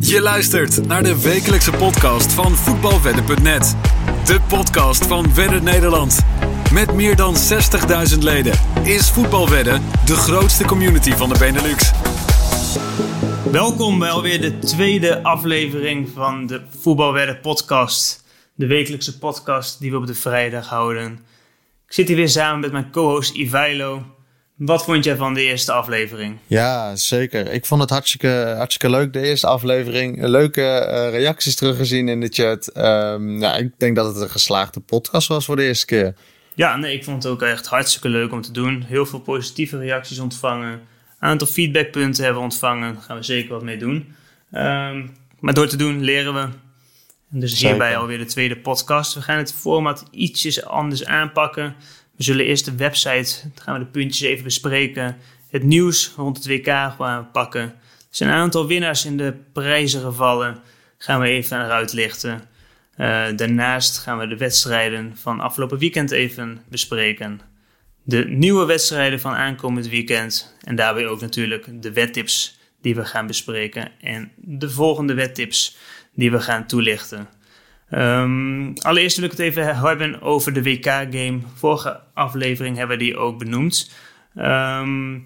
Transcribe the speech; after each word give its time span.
Je 0.00 0.20
luistert 0.20 0.86
naar 0.86 1.02
de 1.02 1.22
wekelijkse 1.22 1.70
podcast 1.70 2.32
van 2.32 2.56
voetbalwedden.net. 2.56 3.76
De 4.24 4.40
podcast 4.48 5.06
van 5.06 5.34
Wedden 5.34 5.64
Nederland. 5.64 6.18
Met 6.72 6.94
meer 6.94 7.16
dan 7.16 7.34
60.000 8.12 8.18
leden 8.18 8.52
is 8.82 9.10
Voetbalwedden 9.10 9.82
de 10.04 10.14
grootste 10.14 10.64
community 10.64 11.10
van 11.12 11.28
de 11.28 11.38
Benelux. 11.38 11.92
Welkom 13.52 13.98
bij 13.98 14.10
alweer 14.10 14.40
de 14.40 14.58
tweede 14.58 15.22
aflevering 15.22 16.08
van 16.08 16.46
de 16.46 16.62
Voetbalwedden 16.80 17.40
podcast. 17.40 18.24
De 18.54 18.66
wekelijkse 18.66 19.18
podcast 19.18 19.80
die 19.80 19.90
we 19.90 19.96
op 19.96 20.06
de 20.06 20.14
vrijdag 20.14 20.68
houden. 20.68 21.12
Ik 21.86 21.92
zit 21.92 22.08
hier 22.08 22.16
weer 22.16 22.28
samen 22.28 22.60
met 22.60 22.72
mijn 22.72 22.90
co-host 22.90 23.34
Ivailo. 23.34 24.02
Wat 24.58 24.84
vond 24.84 25.04
jij 25.04 25.16
van 25.16 25.34
de 25.34 25.42
eerste 25.42 25.72
aflevering? 25.72 26.38
Ja, 26.46 26.96
zeker. 26.96 27.52
Ik 27.52 27.66
vond 27.66 27.80
het 27.80 27.90
hartstikke, 27.90 28.54
hartstikke 28.56 28.96
leuk, 28.96 29.12
de 29.12 29.20
eerste 29.20 29.46
aflevering. 29.46 30.22
Leuke 30.26 30.60
uh, 30.60 31.10
reacties 31.10 31.56
teruggezien 31.56 32.08
in 32.08 32.20
de 32.20 32.28
chat. 32.28 32.76
Um, 32.76 33.40
ja, 33.40 33.56
ik 33.56 33.72
denk 33.76 33.96
dat 33.96 34.06
het 34.06 34.22
een 34.22 34.30
geslaagde 34.30 34.80
podcast 34.80 35.28
was 35.28 35.44
voor 35.44 35.56
de 35.56 35.62
eerste 35.62 35.86
keer. 35.86 36.14
Ja, 36.54 36.76
nee, 36.76 36.94
ik 36.94 37.04
vond 37.04 37.22
het 37.22 37.32
ook 37.32 37.42
echt 37.42 37.66
hartstikke 37.66 38.08
leuk 38.08 38.32
om 38.32 38.40
te 38.40 38.52
doen. 38.52 38.82
Heel 38.86 39.06
veel 39.06 39.20
positieve 39.20 39.78
reacties 39.78 40.18
ontvangen. 40.18 40.70
Een 40.70 41.28
aantal 41.28 41.46
feedbackpunten 41.46 42.24
hebben 42.24 42.42
we 42.42 42.48
ontvangen. 42.48 42.94
Daar 42.94 43.02
gaan 43.02 43.16
we 43.16 43.22
zeker 43.22 43.50
wat 43.50 43.62
mee 43.62 43.78
doen. 43.78 44.14
Um, 44.52 45.16
maar 45.40 45.54
door 45.54 45.68
te 45.68 45.76
doen 45.76 46.02
leren 46.04 46.34
we. 46.34 46.48
En 47.32 47.40
dus 47.40 47.60
hierbij 47.60 47.96
alweer 47.96 48.18
de 48.18 48.24
tweede 48.24 48.56
podcast. 48.56 49.14
We 49.14 49.22
gaan 49.22 49.38
het 49.38 49.54
format 49.54 50.04
ietsjes 50.10 50.64
anders 50.64 51.04
aanpakken. 51.04 51.74
We 52.18 52.24
zullen 52.24 52.44
eerst 52.44 52.64
de 52.64 52.76
website, 52.76 53.40
dan 53.42 53.64
gaan 53.64 53.78
we 53.78 53.84
de 53.84 53.90
puntjes 53.90 54.28
even 54.28 54.44
bespreken. 54.44 55.16
Het 55.50 55.62
nieuws 55.62 56.12
rond 56.16 56.36
het 56.36 56.46
WK 56.46 56.66
gaan 56.66 57.30
pakken. 57.32 57.62
Er 57.62 57.74
zijn 58.10 58.30
een 58.30 58.36
aantal 58.36 58.66
winnaars 58.66 59.04
in 59.04 59.16
de 59.16 59.34
prijzen 59.52 60.00
gevallen. 60.00 60.58
Gaan 60.96 61.20
we 61.20 61.28
even 61.28 61.64
eruit 61.64 61.92
lichten. 61.92 62.40
Uh, 62.96 63.26
daarnaast 63.36 63.98
gaan 63.98 64.18
we 64.18 64.26
de 64.26 64.36
wedstrijden 64.36 65.16
van 65.16 65.40
afgelopen 65.40 65.78
weekend 65.78 66.10
even 66.10 66.62
bespreken. 66.68 67.40
De 68.02 68.24
nieuwe 68.24 68.64
wedstrijden 68.64 69.20
van 69.20 69.34
aankomend 69.34 69.88
weekend. 69.88 70.56
En 70.60 70.76
daarbij 70.76 71.06
ook 71.06 71.20
natuurlijk 71.20 71.82
de 71.82 71.92
wettips 71.92 72.58
die 72.80 72.94
we 72.94 73.04
gaan 73.04 73.26
bespreken. 73.26 73.90
En 74.00 74.32
de 74.36 74.70
volgende 74.70 75.14
wettips 75.14 75.76
die 76.14 76.30
we 76.30 76.40
gaan 76.40 76.66
toelichten. 76.66 77.28
Um, 77.90 78.72
allereerst 78.78 79.16
wil 79.16 79.24
ik 79.24 79.30
het 79.30 79.40
even 79.40 79.76
hebben 79.76 80.22
over 80.22 80.52
de 80.52 80.62
WK-game. 80.62 81.38
Vorige 81.54 82.00
aflevering 82.14 82.76
hebben 82.76 82.98
we 82.98 83.04
die 83.04 83.16
ook 83.16 83.38
benoemd. 83.38 83.90
Um, 84.36 85.24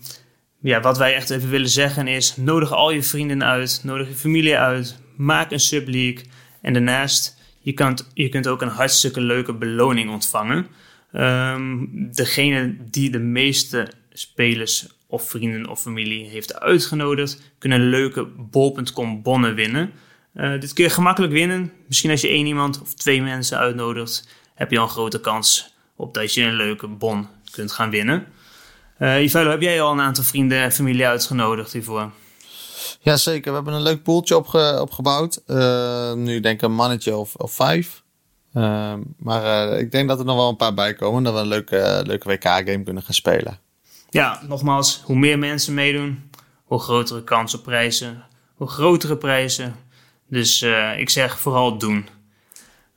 ja, 0.61 0.81
wat 0.81 0.99
wij 0.99 1.15
echt 1.15 1.31
even 1.31 1.51
willen 1.51 1.69
zeggen 1.69 2.09
is: 2.09 2.37
nodig 2.37 2.73
al 2.73 2.91
je 2.91 3.03
vrienden 3.03 3.45
uit, 3.45 3.81
nodig 3.85 4.09
je 4.09 4.15
familie 4.15 4.59
uit, 4.59 4.99
maak 5.17 5.51
een 5.51 5.61
subleague. 5.61 6.25
En 6.61 6.73
daarnaast, 6.73 7.37
je 7.61 7.73
kunt, 7.73 8.11
je 8.15 8.29
kunt 8.29 8.47
ook 8.47 8.63
een 8.63 8.69
hartstikke 8.69 9.21
leuke 9.21 9.53
beloning 9.53 10.11
ontvangen. 10.11 10.67
Um, 11.13 11.89
degene 12.13 12.77
die 12.91 13.11
de 13.11 13.19
meeste 13.19 13.93
spelers 14.13 14.87
of 15.07 15.29
vrienden 15.29 15.69
of 15.69 15.81
familie 15.81 16.29
heeft 16.29 16.61
uitgenodigd, 16.61 17.53
kunnen 17.59 17.89
leuke 17.89 18.27
bol.com 18.51 19.23
bonnen 19.23 19.55
winnen. 19.55 19.91
Uh, 20.35 20.61
dit 20.61 20.73
kun 20.73 20.85
je 20.85 20.91
gemakkelijk 20.91 21.33
winnen. 21.33 21.73
Misschien 21.87 22.11
als 22.11 22.21
je 22.21 22.29
één 22.29 22.47
iemand 22.47 22.81
of 22.81 22.95
twee 22.95 23.23
mensen 23.23 23.59
uitnodigt, 23.59 24.29
heb 24.55 24.71
je 24.71 24.79
al 24.79 24.85
een 24.85 24.91
grote 24.91 25.21
kans 25.21 25.75
op 25.97 26.15
dat 26.15 26.35
je 26.35 26.43
een 26.43 26.55
leuke 26.55 26.87
bon 26.87 27.29
kunt 27.51 27.73
gaan 27.73 27.91
winnen. 27.91 28.27
Uh, 28.99 29.33
heb 29.33 29.61
jij 29.61 29.83
al 29.83 29.93
een 29.93 30.01
aantal 30.01 30.25
vrienden 30.25 30.59
en 30.59 30.73
familie 30.73 31.07
uitgenodigd 31.07 31.73
hiervoor? 31.73 32.11
Ja, 33.01 33.17
zeker. 33.17 33.51
We 33.51 33.57
hebben 33.57 33.75
een 33.75 33.83
leuk 33.83 34.03
poeltje 34.03 34.37
opge 34.37 34.79
opgebouwd. 34.81 35.43
Uh, 35.47 36.13
nu 36.13 36.41
denk 36.41 36.55
ik 36.55 36.63
een 36.63 36.75
mannetje 36.75 37.17
of, 37.17 37.35
of 37.35 37.53
vijf. 37.53 38.03
Uh, 38.55 38.95
maar 39.19 39.73
ik 39.79 39.91
denk 39.91 40.09
dat 40.09 40.19
er 40.19 40.25
nog 40.25 40.37
wel 40.37 40.49
een 40.49 40.57
paar 40.57 40.75
bij 40.75 40.95
komen. 40.95 41.23
Dat 41.23 41.35
we 41.35 41.41
een 41.41 41.47
leuke, 41.47 42.03
leuke 42.07 42.29
WK-game 42.29 42.83
kunnen 42.83 43.03
gaan 43.03 43.15
spelen. 43.15 43.59
Ja, 44.11 44.41
nogmaals, 44.49 45.03
hoe 45.05 45.17
meer 45.17 45.39
mensen 45.39 45.75
meedoen, 45.75 46.31
hoe 46.65 46.81
grotere 46.81 47.25
kans 47.25 47.55
op 47.55 47.63
prijzen. 47.63 48.25
Hoe 48.55 48.69
grotere 48.69 49.17
prijzen, 49.17 49.77
dus 50.33 50.63
uh, 50.63 50.99
ik 50.99 51.11
zeg 51.11 51.39
vooral 51.39 51.79
doen. 51.79 52.09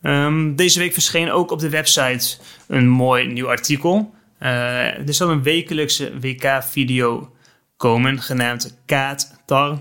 Um, 0.01 0.55
deze 0.55 0.79
week 0.79 0.93
verscheen 0.93 1.31
ook 1.31 1.51
op 1.51 1.59
de 1.59 1.69
website 1.69 2.37
een 2.67 2.87
mooi 2.87 3.27
nieuw 3.27 3.47
artikel. 3.47 4.13
Uh, 4.39 5.07
er 5.07 5.13
zal 5.13 5.29
een 5.29 5.43
wekelijkse 5.43 6.19
WK-video 6.19 7.35
komen, 7.77 8.21
genaamd 8.21 8.77
Kaat 8.85 9.41
Tar. 9.45 9.79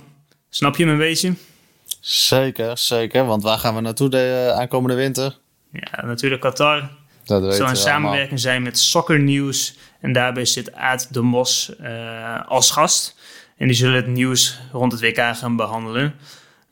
Snap 0.49 0.77
je 0.77 0.83
hem 0.83 0.93
een 0.93 0.99
beetje? 0.99 1.35
Zeker, 2.01 2.79
zeker. 2.79 3.27
Want 3.27 3.43
waar 3.43 3.59
gaan 3.59 3.75
we 3.75 3.81
naartoe 3.81 4.09
de 4.09 4.47
uh, 4.49 4.59
aankomende 4.59 4.97
winter? 4.97 5.39
Ja, 5.73 6.05
natuurlijk 6.05 6.41
Qatar. 6.41 6.91
Dat 7.25 7.43
Het 7.43 7.55
zal 7.55 7.69
een 7.69 7.77
samenwerking 7.77 8.41
zijn 8.41 8.63
met 8.63 8.79
Soccer 8.79 9.21
News. 9.21 9.77
En 10.01 10.13
daarbij 10.13 10.45
zit 10.45 10.73
Aad 10.73 11.15
de 11.15 11.23
Mos 11.23 11.73
als 12.47 12.71
gast. 12.71 13.17
En 13.57 13.67
die 13.67 13.77
zullen 13.77 13.97
het 13.97 14.07
nieuws 14.07 14.59
rond 14.73 14.93
het 14.93 15.01
WK 15.01 15.37
gaan 15.37 15.57
behandelen. 15.57 16.15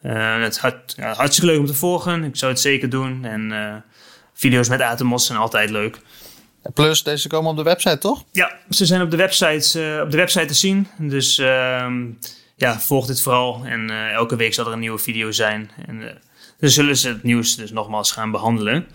Uh, 0.02 0.42
het 0.42 0.58
hart, 0.58 0.94
ja, 0.96 1.14
hartstikke 1.14 1.50
leuk 1.50 1.60
om 1.60 1.66
te 1.66 1.74
volgen. 1.74 2.24
Ik 2.24 2.36
zou 2.36 2.52
het 2.52 2.60
zeker 2.60 2.88
doen. 2.88 3.24
En 3.24 3.50
uh, 3.50 3.74
video's 4.34 4.68
met 4.68 4.80
Atemos 4.80 5.26
zijn 5.26 5.38
altijd 5.38 5.70
leuk. 5.70 5.98
Plus, 6.74 7.02
deze 7.02 7.28
komen 7.28 7.50
op 7.50 7.56
de 7.56 7.62
website, 7.62 7.98
toch? 7.98 8.24
Ja, 8.32 8.52
ze 8.70 8.86
zijn 8.86 9.02
op 9.02 9.10
de 9.10 9.16
website, 9.16 9.80
uh, 9.80 10.00
op 10.00 10.10
de 10.10 10.16
website 10.16 10.44
te 10.44 10.54
zien. 10.54 10.88
Dus 10.98 11.38
ehm, 11.38 12.04
ja, 12.56 12.80
volg 12.80 13.06
dit 13.06 13.22
vooral. 13.22 13.62
En 13.64 14.10
elke 14.12 14.36
week 14.36 14.54
zal 14.54 14.66
er 14.66 14.72
een 14.72 14.78
nieuwe 14.78 14.98
video 14.98 15.30
zijn. 15.30 15.70
En 15.86 16.20
dan 16.58 16.70
zullen 16.70 16.96
ze 16.96 17.08
het 17.08 17.22
nieuws 17.22 17.56
dus 17.56 17.70
nogmaals 17.70 18.12
gaan 18.12 18.30
behandelen. 18.30 18.86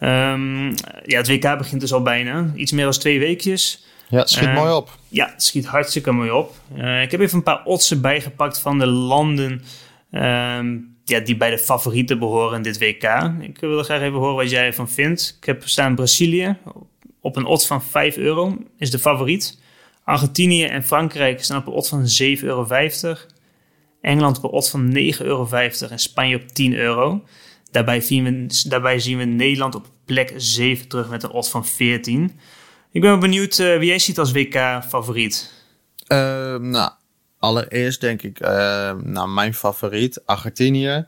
Um, 0.00 0.68
ja, 1.04 1.16
het 1.16 1.28
WK 1.28 1.58
begint 1.58 1.80
dus 1.80 1.92
al 1.92 2.02
bijna. 2.02 2.52
Iets 2.54 2.72
meer 2.72 2.84
dan 2.84 2.92
twee 2.92 3.18
weekjes. 3.18 3.84
Ja, 4.08 4.18
het 4.18 4.30
schiet 4.30 4.52
mooi 4.52 4.72
op. 4.72 4.98
Ja, 5.08 5.30
het 5.32 5.42
schiet 5.42 5.66
hartstikke 5.66 6.12
mooi 6.12 6.30
op. 6.30 6.54
ik 7.02 7.10
heb 7.10 7.20
even 7.20 7.36
een 7.36 7.42
paar 7.42 7.64
oddsen 7.64 8.00
bijgepakt 8.00 8.58
van 8.58 8.78
de 8.78 8.86
landen 8.86 9.62
Um, 10.12 10.96
ja, 11.04 11.20
die 11.20 11.36
bij 11.36 11.50
de 11.50 11.58
favorieten 11.58 12.18
behoren 12.18 12.56
in 12.56 12.62
dit 12.62 12.78
WK. 12.78 13.32
Ik 13.40 13.58
wil 13.60 13.82
graag 13.82 14.00
even 14.00 14.18
horen 14.18 14.34
wat 14.34 14.50
jij 14.50 14.66
ervan 14.66 14.88
vindt. 14.88 15.36
Ik 15.40 15.46
heb 15.46 15.68
staan 15.68 15.94
Brazilië 15.94 16.56
op 17.20 17.36
een 17.36 17.44
odds 17.44 17.66
van 17.66 17.82
5 17.82 18.16
euro, 18.16 18.56
is 18.78 18.90
de 18.90 18.98
favoriet. 18.98 19.60
Argentinië 20.04 20.64
en 20.64 20.84
Frankrijk 20.84 21.44
staan 21.44 21.58
op 21.58 21.66
een 21.66 21.72
odds 21.72 21.88
van 21.88 22.06
7,50 22.22 22.42
euro. 22.42 22.66
Engeland 24.00 24.36
op 24.36 24.44
een 24.44 24.50
odds 24.50 24.70
van 24.70 24.96
9,50 24.96 25.18
euro 25.18 25.48
en 25.88 25.98
Spanje 25.98 26.36
op 26.36 26.48
10 26.48 26.74
euro. 26.74 27.24
Daarbij 27.70 28.00
zien, 28.00 28.24
we, 28.24 28.64
daarbij 28.68 28.98
zien 28.98 29.18
we 29.18 29.24
Nederland 29.24 29.74
op 29.74 29.86
plek 30.04 30.32
7 30.36 30.88
terug 30.88 31.08
met 31.08 31.22
een 31.22 31.30
odds 31.30 31.50
van 31.50 31.66
14. 31.66 32.32
Ik 32.92 33.00
ben 33.00 33.20
benieuwd 33.20 33.58
uh, 33.58 33.78
wie 33.78 33.88
jij 33.88 33.98
ziet 33.98 34.18
als 34.18 34.32
WK-favoriet. 34.32 35.52
Uh, 36.08 36.18
nou, 36.56 36.90
Allereerst 37.42 38.00
denk 38.00 38.22
ik, 38.22 38.40
uh, 38.40 38.48
nou, 38.92 39.28
mijn 39.28 39.54
favoriet, 39.54 40.26
Argentinië. 40.26 41.06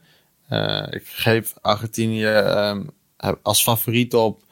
Uh, 0.51 0.87
ik 0.91 1.07
geef 1.07 1.55
Argentinië 1.61 2.25
uh, 2.25 2.79
als 3.43 3.63
favoriet 3.63 4.15
op 4.15 4.43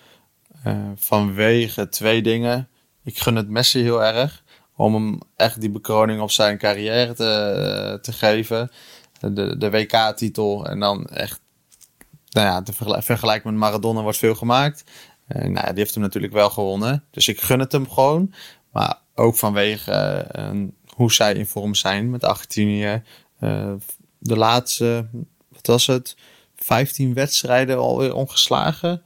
uh, 0.66 0.91
vanwege 0.97 1.88
twee 1.88 2.22
dingen. 2.22 2.69
Ik 3.04 3.19
gun 3.19 3.37
het 3.37 3.48
Messi 3.48 3.82
heel 3.82 4.04
erg 4.04 4.43
om 4.76 4.94
hem 4.94 5.19
echt 5.37 5.60
die 5.60 5.70
bekroning 5.70 6.20
op 6.20 6.31
zijn 6.31 6.59
carrière 6.59 7.15
te, 7.15 7.99
te 8.03 8.12
geven. 8.12 8.70
De, 9.20 9.56
de 9.59 9.70
WK-titel 9.70 10.66
en 10.66 10.81
dan 10.81 11.06
echt, 11.06 11.41
nou 12.31 12.47
ja, 12.47 12.62
te 12.62 12.72
vergelijken 13.03 13.50
met 13.50 13.60
Maradona 13.60 14.03
wordt 14.03 14.19
veel 14.19 14.34
gemaakt. 14.34 14.84
nou 15.26 15.53
ja, 15.53 15.66
die 15.66 15.78
heeft 15.78 15.94
hem 15.94 16.03
natuurlijk 16.03 16.32
wel 16.32 16.50
gewonnen. 16.50 17.04
Dus 17.10 17.28
ik 17.28 17.41
gun 17.41 17.60
het 17.60 17.72
hem 17.72 17.91
gewoon. 17.91 18.34
Maar 18.72 18.99
ook 19.14 19.37
vanwege 19.37 20.25
een 20.28 20.75
hoe 21.03 21.13
zij 21.13 21.35
in 21.35 21.47
vorm 21.47 21.75
zijn 21.75 22.11
met 22.11 22.25
Argentinië. 22.25 23.03
Uh, 23.41 23.73
de 24.19 24.37
laatste, 24.37 25.07
wat 25.49 25.67
was 25.67 25.87
het? 25.87 26.17
15 26.56 27.15
wedstrijden 27.15 27.79
alweer 27.79 28.15
ongeslagen. 28.15 29.03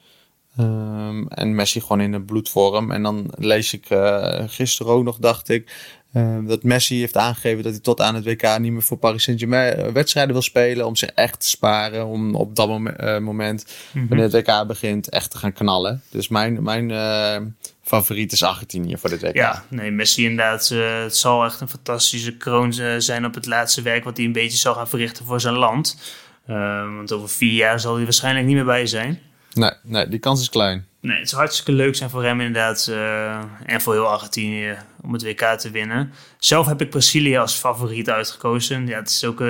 Um, 0.61 1.29
en 1.29 1.55
Messi 1.55 1.81
gewoon 1.81 2.00
in 2.00 2.12
de 2.12 2.20
bloedvorm. 2.20 2.91
En 2.91 3.03
dan 3.03 3.31
lees 3.35 3.73
ik 3.73 3.91
uh, 3.91 4.43
gisteren 4.47 4.93
ook 4.93 5.05
nog, 5.05 5.19
dacht 5.19 5.49
ik, 5.49 5.94
dat 6.47 6.63
Messi 6.63 6.99
heeft 6.99 7.17
aangegeven 7.17 7.63
dat 7.63 7.73
hij 7.73 7.81
tot 7.81 8.01
aan 8.01 8.15
het 8.15 8.25
WK 8.25 8.59
niet 8.59 8.73
meer 8.73 8.83
voor 8.83 8.97
Paris 8.97 9.23
Saint-Germain 9.23 9.93
wedstrijden 9.93 10.33
wil 10.33 10.43
spelen. 10.43 10.87
Om 10.87 10.97
zich 10.97 11.09
echt 11.09 11.41
te 11.41 11.49
sparen. 11.49 12.07
Om 12.07 12.35
op 12.35 12.57
dat 12.57 12.69
moment, 12.69 13.01
uh, 13.01 13.19
moment 13.19 13.65
mm 13.67 14.01
-hmm. 14.01 14.09
wanneer 14.09 14.33
het 14.33 14.47
WK 14.47 14.67
begint, 14.67 15.09
echt 15.09 15.31
te 15.31 15.39
gaan 15.39 15.53
knallen. 15.53 16.03
Dus 16.11 16.29
mijn, 16.29 16.63
mijn 16.63 16.91
favoriet 17.83 18.33
is 18.33 18.43
Argentinië 18.43 18.97
voor 18.97 19.11
dit 19.11 19.23
WK. 19.23 19.35
Ja, 19.35 19.65
nee, 19.69 19.91
Messi 19.91 20.25
inderdaad. 20.25 20.71
Uh, 20.73 21.03
het 21.03 21.17
zal 21.17 21.45
echt 21.45 21.61
een 21.61 21.69
fantastische 21.69 22.37
kroon 22.37 22.73
zijn 22.99 23.25
op 23.25 23.35
het 23.35 23.47
laatste 23.47 23.83
werk 23.83 24.05
wat 24.05 24.17
hij 24.17 24.27
een 24.27 24.33
beetje 24.33 24.59
zal 24.59 24.75
gaan 24.75 24.89
verrichten 24.89 25.25
voor 25.25 25.41
zijn 25.41 25.55
land. 25.55 25.99
Uh, 26.49 26.57
want 26.97 27.13
over 27.13 27.29
vier 27.29 27.53
jaar 27.53 27.81
zal 27.81 27.95
hij 27.95 28.05
waarschijnlijk 28.05 28.47
niet 28.47 28.55
meer 28.55 28.65
bij 28.65 28.87
zijn. 28.87 29.21
Nee, 29.53 29.73
nee, 29.83 30.09
die 30.09 30.19
kans 30.19 30.41
is 30.41 30.49
klein. 30.49 30.87
Nee, 31.06 31.19
het 31.19 31.29
zou 31.29 31.41
hartstikke 31.41 31.73
leuk 31.73 31.97
zijn 31.97 32.11
voor 32.11 32.25
hem 32.25 32.41
inderdaad. 32.41 32.88
en 33.64 33.81
voor 33.81 33.93
heel 33.93 34.08
Argentinië 34.08 34.76
om 35.03 35.12
het 35.12 35.23
WK 35.23 35.41
te 35.41 35.70
winnen. 35.70 36.12
Zelf 36.38 36.67
heb 36.67 36.81
ik 36.81 36.91
Brazilië 36.91 37.37
als 37.37 37.55
favoriet 37.55 38.11
uitgekozen. 38.11 38.87
Ja, 38.87 38.99
het 38.99 39.08
is 39.08 39.25
ook 39.25 39.43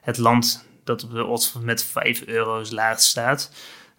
het 0.00 0.18
land 0.18 0.66
dat 0.84 1.04
op 1.04 1.12
de 1.12 1.24
odds 1.24 1.52
met 1.60 1.84
5 1.84 2.22
euro 2.26 2.62
laag 2.70 3.00
staat. 3.00 3.50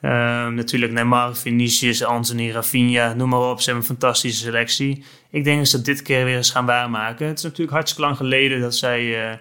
Ehm, 0.04 0.54
natuurlijk 0.54 0.92
Neymar, 0.92 1.36
Vinicius, 1.36 2.04
Anthony, 2.04 2.52
Rafinha, 2.52 3.14
noem 3.14 3.30
maar 3.30 3.50
op. 3.50 3.62
Ze 3.62 3.70
hebben 3.70 3.90
een 3.90 3.98
fantastische 3.98 4.44
selectie. 4.44 5.04
Ik 5.32 5.44
denk 5.44 5.58
dat 5.58 5.68
ze 5.68 5.76
dat 5.76 5.86
dit 5.86 6.02
keer 6.02 6.26
weer 6.26 6.36
eens 6.36 6.52
gaan 6.52 6.66
waarmaken. 6.66 7.28
Het 7.28 7.38
is 7.38 7.44
natuurlijk 7.44 7.72
hartstikke 7.72 8.06
lang 8.06 8.18
geleden 8.18 8.62
dat 8.62 8.76
zij 8.76 9.30
uh, 9.32 9.38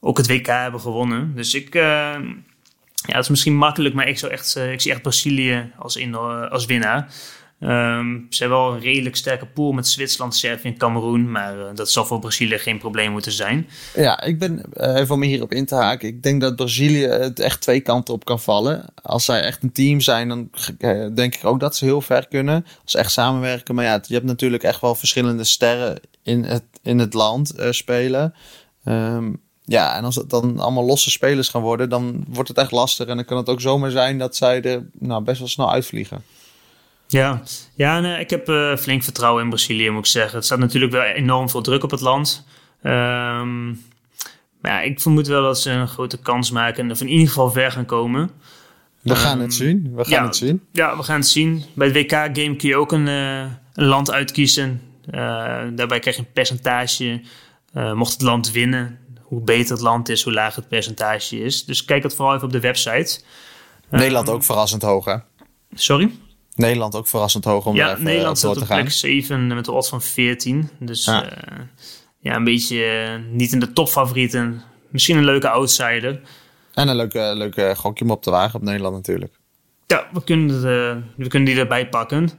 ook 0.00 0.16
het 0.16 0.26
WK 0.26 0.46
hebben 0.46 0.80
gewonnen. 0.80 1.32
Dus 1.34 1.54
ik, 1.54 1.74
uh, 1.74 2.16
ja, 3.06 3.14
het 3.14 3.22
is 3.22 3.28
misschien 3.28 3.56
makkelijk, 3.56 3.94
maar 3.94 4.08
ik, 4.08 4.18
zou 4.18 4.32
echt, 4.32 4.56
uh, 4.56 4.72
ik 4.72 4.80
zie 4.80 4.92
echt 4.92 5.02
Brazilië 5.02 5.72
als, 5.78 5.96
in, 5.96 6.14
als 6.50 6.64
winnaar. 6.64 7.12
Um, 7.60 8.26
ze 8.30 8.40
hebben 8.40 8.58
wel 8.58 8.74
een 8.74 8.80
redelijk 8.80 9.16
sterke 9.16 9.46
pool 9.46 9.72
met 9.72 9.88
Zwitserland, 9.88 10.36
Servië 10.36 10.68
en 10.68 10.76
Cameroen. 10.76 11.30
Maar 11.30 11.58
uh, 11.58 11.64
dat 11.74 11.90
zal 11.90 12.06
voor 12.06 12.18
Brazilië 12.18 12.58
geen 12.58 12.78
probleem 12.78 13.12
moeten 13.12 13.32
zijn. 13.32 13.68
Ja, 13.94 14.22
ik 14.22 14.38
ben, 14.38 14.64
even 14.72 15.14
om 15.14 15.22
hierop 15.22 15.52
in 15.52 15.66
te 15.66 15.74
haken. 15.74 16.08
Ik 16.08 16.22
denk 16.22 16.40
dat 16.40 16.56
Brazilië 16.56 17.06
het 17.06 17.40
echt 17.40 17.60
twee 17.60 17.80
kanten 17.80 18.14
op 18.14 18.24
kan 18.24 18.40
vallen. 18.40 18.84
Als 19.02 19.24
zij 19.24 19.40
echt 19.40 19.62
een 19.62 19.72
team 19.72 20.00
zijn, 20.00 20.28
dan 20.28 20.50
denk 21.14 21.34
ik 21.34 21.44
ook 21.44 21.60
dat 21.60 21.76
ze 21.76 21.84
heel 21.84 22.00
ver 22.00 22.28
kunnen. 22.28 22.64
Als 22.82 22.92
ze 22.92 22.98
echt 22.98 23.12
samenwerken. 23.12 23.74
Maar 23.74 23.84
ja, 23.84 24.00
je 24.06 24.14
hebt 24.14 24.26
natuurlijk 24.26 24.62
echt 24.62 24.80
wel 24.80 24.94
verschillende 24.94 25.44
sterren 25.44 26.00
in 26.22 26.44
het, 26.44 26.64
in 26.82 26.98
het 26.98 27.14
land 27.14 27.54
spelen. 27.70 28.34
Um, 28.84 29.42
ja, 29.64 29.96
en 29.96 30.04
als 30.04 30.14
het 30.14 30.30
dan 30.30 30.58
allemaal 30.58 30.84
losse 30.84 31.10
spelers 31.10 31.48
gaan 31.48 31.62
worden, 31.62 31.88
dan 31.88 32.24
wordt 32.28 32.48
het 32.48 32.58
echt 32.58 32.70
lastig. 32.70 33.06
En 33.06 33.16
dan 33.16 33.24
kan 33.24 33.36
het 33.36 33.48
ook 33.48 33.60
zomaar 33.60 33.90
zijn 33.90 34.18
dat 34.18 34.36
zij 34.36 34.62
er 34.62 34.86
nou, 34.98 35.22
best 35.22 35.38
wel 35.38 35.48
snel 35.48 35.72
uitvliegen. 35.72 36.22
Ja, 37.06 37.42
ja 37.74 38.00
nee, 38.00 38.20
ik 38.20 38.30
heb 38.30 38.48
uh, 38.48 38.76
flink 38.76 39.02
vertrouwen 39.02 39.42
in 39.42 39.48
Brazilië, 39.48 39.90
moet 39.90 40.04
ik 40.04 40.10
zeggen. 40.10 40.36
Het 40.36 40.44
staat 40.44 40.58
natuurlijk 40.58 40.92
wel 40.92 41.02
enorm 41.02 41.50
veel 41.50 41.62
druk 41.62 41.82
op 41.82 41.90
het 41.90 42.00
land. 42.00 42.44
Um, 42.82 43.82
maar 44.60 44.72
ja, 44.72 44.80
ik 44.80 45.00
vermoed 45.00 45.26
wel 45.26 45.42
dat 45.42 45.60
ze 45.60 45.70
een 45.70 45.88
grote 45.88 46.18
kans 46.18 46.50
maken 46.50 46.90
of 46.90 47.00
in 47.00 47.08
ieder 47.08 47.26
geval 47.26 47.50
ver 47.50 47.72
gaan 47.72 47.86
komen. 47.86 48.30
We 49.00 49.16
gaan 49.16 49.40
het 49.40 49.54
zien. 49.54 49.92
We 49.94 50.04
gaan 50.04 50.12
ja, 50.12 50.24
het 50.24 50.36
zien. 50.36 50.62
Ja, 50.72 50.96
we 50.96 51.02
gaan 51.02 51.18
het 51.18 51.28
zien. 51.28 51.64
Bij 51.74 51.86
het 51.86 51.96
WK-game 51.96 52.56
kun 52.56 52.68
je 52.68 52.76
ook 52.76 52.92
een, 52.92 53.06
uh, 53.06 53.40
een 53.74 53.84
land 53.84 54.10
uitkiezen. 54.10 54.80
Uh, 55.06 55.14
daarbij 55.74 55.98
krijg 55.98 56.16
je 56.16 56.22
een 56.22 56.32
percentage. 56.32 57.20
mocht 57.72 58.12
het 58.12 58.22
land 58.22 58.50
winnen, 58.50 58.98
hoe 59.34 59.42
beter 59.42 59.72
het 59.72 59.80
land 59.80 60.08
is, 60.08 60.22
hoe 60.22 60.32
lager 60.32 60.56
het 60.56 60.68
percentage 60.68 61.40
is. 61.40 61.64
Dus 61.64 61.84
kijk 61.84 62.02
het 62.02 62.14
vooral 62.14 62.34
even 62.34 62.46
op 62.46 62.52
de 62.52 62.60
website. 62.60 63.20
Nederland 63.90 64.28
ook 64.28 64.44
verrassend 64.44 64.82
hoog, 64.82 65.04
hè? 65.04 65.16
Sorry? 65.74 66.10
Nederland 66.54 66.94
ook 66.96 67.06
verrassend 67.06 67.44
hoog 67.44 67.66
om 67.66 67.74
ja, 67.74 67.90
even 67.90 68.04
Nederland 68.04 68.40
door 68.40 68.54
staat 68.54 68.54
te 68.54 68.60
op 68.60 68.76
gaan. 68.76 68.80
plek 68.80 68.92
7 68.92 69.46
met 69.46 69.64
de 69.64 69.72
odds 69.72 69.88
van 69.88 70.02
14. 70.02 70.70
Dus 70.78 71.04
Ja. 71.04 71.22
ja, 71.22 71.68
ja 72.18 72.34
een 72.36 72.44
beetje 72.44 72.84
eh, 72.84 73.32
niet 73.32 73.52
in 73.52 73.60
de 73.60 73.72
topfavorieten. 73.72 74.62
Misschien 74.88 75.16
een 75.16 75.24
leuke 75.24 75.48
outsider. 75.48 76.20
En 76.74 76.88
een 76.88 76.96
leuke, 76.96 77.32
leuke 77.34 77.74
gokje 77.76 78.04
om 78.04 78.10
op 78.10 78.22
te 78.22 78.30
wagen 78.30 78.54
op 78.54 78.62
Nederland 78.62 78.94
natuurlijk. 78.94 79.38
Ja, 79.86 80.06
we 80.12 80.24
kunnen, 80.24 80.60
de, 80.60 81.02
we 81.16 81.28
kunnen 81.28 81.48
die 81.48 81.58
erbij 81.58 81.88
pakken. 81.88 82.30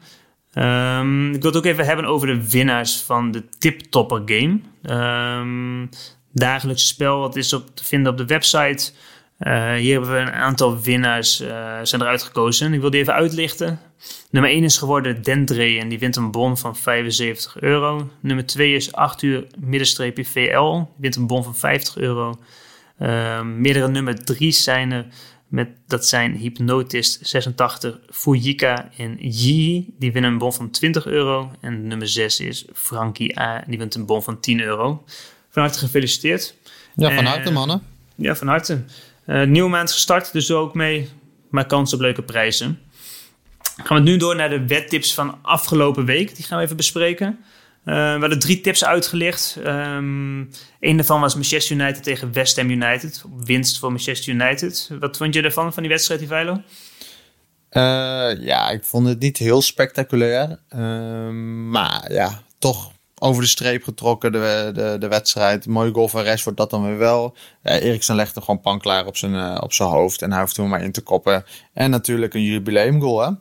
Ehm, 0.54 1.34
ik 1.34 1.42
wil 1.42 1.52
het 1.52 1.60
ook 1.60 1.66
even 1.66 1.86
hebben 1.86 2.06
over 2.06 2.28
de 2.28 2.50
winnaars 2.50 3.02
van 3.02 3.32
de 3.32 3.44
Tip 3.58 3.80
Topper 3.80 4.22
Game. 4.26 4.60
Ehm 4.82 5.86
dagelijkse 6.36 6.86
spel, 6.86 7.20
wat 7.20 7.36
is 7.36 7.54
op 7.54 7.76
te 7.76 7.84
vinden 7.84 8.12
op 8.12 8.18
de 8.18 8.26
website. 8.26 8.92
Uh, 9.40 9.74
hier 9.74 9.92
hebben 9.92 10.12
we 10.12 10.18
een 10.18 10.32
aantal 10.32 10.80
winnaars 10.80 11.42
uh, 11.42 11.80
zijn 11.84 12.02
eruit 12.02 12.24
gekozen. 12.24 12.74
Ik 12.74 12.82
wil 12.82 12.90
die 12.90 13.00
even 13.00 13.14
uitlichten. 13.14 13.80
Nummer 14.30 14.52
1 14.52 14.64
is 14.64 14.78
geworden 14.78 15.22
Dendre 15.22 15.80
en 15.80 15.90
die 15.90 16.00
wint 16.00 16.16
een 16.16 16.32
bon 16.32 16.58
van 16.58 16.76
75 16.76 17.60
euro. 17.60 18.10
Nummer 18.20 18.46
2 18.46 18.76
is 18.76 18.94
8 18.94 19.22
uur 19.22 19.48
middenstreepje 19.60 20.26
VL. 20.26 20.74
Die 20.74 20.86
wint 20.98 21.16
een 21.16 21.28
bon 21.28 21.44
van 21.44 21.56
50 21.56 21.98
euro. 21.98 22.40
Uh, 23.00 23.42
meerdere 23.42 23.88
nummer 23.88 24.24
3 24.26 24.52
zijn 24.52 24.92
er. 24.92 25.06
Met, 25.48 25.70
dat 25.88 26.08
zijn 26.08 26.36
Hypnotist 26.36 27.28
86, 27.28 28.00
Fujika 28.10 28.90
en 28.98 29.18
Yi. 29.20 29.94
Die 30.00 30.12
winnen 30.12 30.32
een 30.32 30.38
bon 30.38 30.54
van 30.54 30.70
20 30.70 31.06
euro. 31.06 31.52
En 31.62 31.88
nummer 31.88 32.08
6 32.08 32.40
is 32.40 32.66
Frankie 32.74 33.40
A. 33.40 33.64
Die 33.68 33.78
wint 33.78 33.96
een 33.96 34.06
bon 34.06 34.24
van 34.24 34.40
10 34.40 34.62
euro. 34.62 35.04
Van 35.56 35.64
harte 35.64 35.80
gefeliciteerd. 35.80 36.56
Ja, 36.96 37.12
van 37.12 37.26
Eh, 37.26 37.32
harte 37.32 37.52
mannen. 37.52 37.82
Ja, 38.16 38.36
van 38.36 38.48
harte. 38.48 38.84
Uh, 39.28 39.44
nieuwe 39.44 39.70
maand 39.70 39.92
gestart, 39.92 40.32
dus 40.32 40.46
doe 40.46 40.58
ook 40.58 40.74
mee. 40.74 41.10
Maar 41.50 41.66
kans 41.66 41.94
op 41.94 42.00
leuke 42.00 42.24
prijzen. 42.24 42.80
Gaan 43.84 43.98
we 43.98 44.04
nu 44.04 44.18
door 44.18 44.36
naar 44.36 44.50
de 44.50 44.68
wedtips 44.68 45.14
van 45.14 45.38
afgelopen 45.42 46.06
week. 46.06 46.36
Die 46.36 46.46
gaan 46.46 46.58
we 46.58 46.64
even 46.64 46.76
bespreken. 46.76 47.28
Uh, 47.86 47.96
we 48.14 48.20
hadden 48.20 48.40
drie 48.40 48.62
tips 48.62 48.86
uitgelicht. 48.86 49.58
Um, 49.66 50.50
een 50.80 50.96
daarvan 50.96 51.22
was 51.22 51.34
Manchester 51.34 51.76
United 51.76 52.04
tegen 52.04 52.34
West 52.34 52.56
Ham 52.56 52.70
United. 52.70 53.24
Winst 53.44 53.80
voor 53.80 53.92
Manchester 53.92 54.34
United. 54.34 54.90
Wat 55.00 55.18
vond 55.18 55.34
je 55.34 55.42
ervan, 55.42 55.74
van 55.74 55.84
die 55.84 55.92
wedstrijd, 55.92 56.22
Ivailo? 56.22 56.52
Uh, 56.54 56.62
ja, 58.46 58.70
ik 58.70 58.84
vond 58.84 59.08
het 59.08 59.20
niet 59.20 59.38
heel 59.38 59.62
spectaculair. 59.62 60.60
Uh, 60.76 60.80
maar 61.70 62.12
ja, 62.12 62.42
toch 62.60 62.92
over 63.26 63.42
de 63.42 63.48
streep 63.50 63.84
getrokken, 63.84 64.32
de, 64.32 64.72
de, 64.74 64.96
de 65.00 65.08
wedstrijd. 65.08 65.66
Mooie 65.66 65.92
goal 65.92 66.08
van 66.08 66.24
Rashford, 66.24 66.58
dat 66.58 66.70
dan 66.70 66.86
weer 66.86 66.98
wel. 66.98 67.36
Ja, 67.64 67.80
Eriksen 67.80 68.16
legde 68.16 68.42
gewoon 68.42 68.62
pan 68.62 68.80
klaar 68.80 69.06
op 69.06 69.18
zijn, 69.18 69.34
uh, 69.34 69.58
op 69.62 69.74
zijn 69.74 69.90
hoofd. 69.90 70.22
En 70.22 70.32
hij 70.32 70.42
hoeft 70.42 70.58
hem 70.58 70.68
maar 70.68 70.84
in 70.84 70.92
te 70.92 71.02
koppen. 71.02 71.46
En 71.74 71.90
natuurlijk 71.90 72.34
een 72.34 72.44
jubileumgoal, 72.44 73.22
hè? 73.22 73.32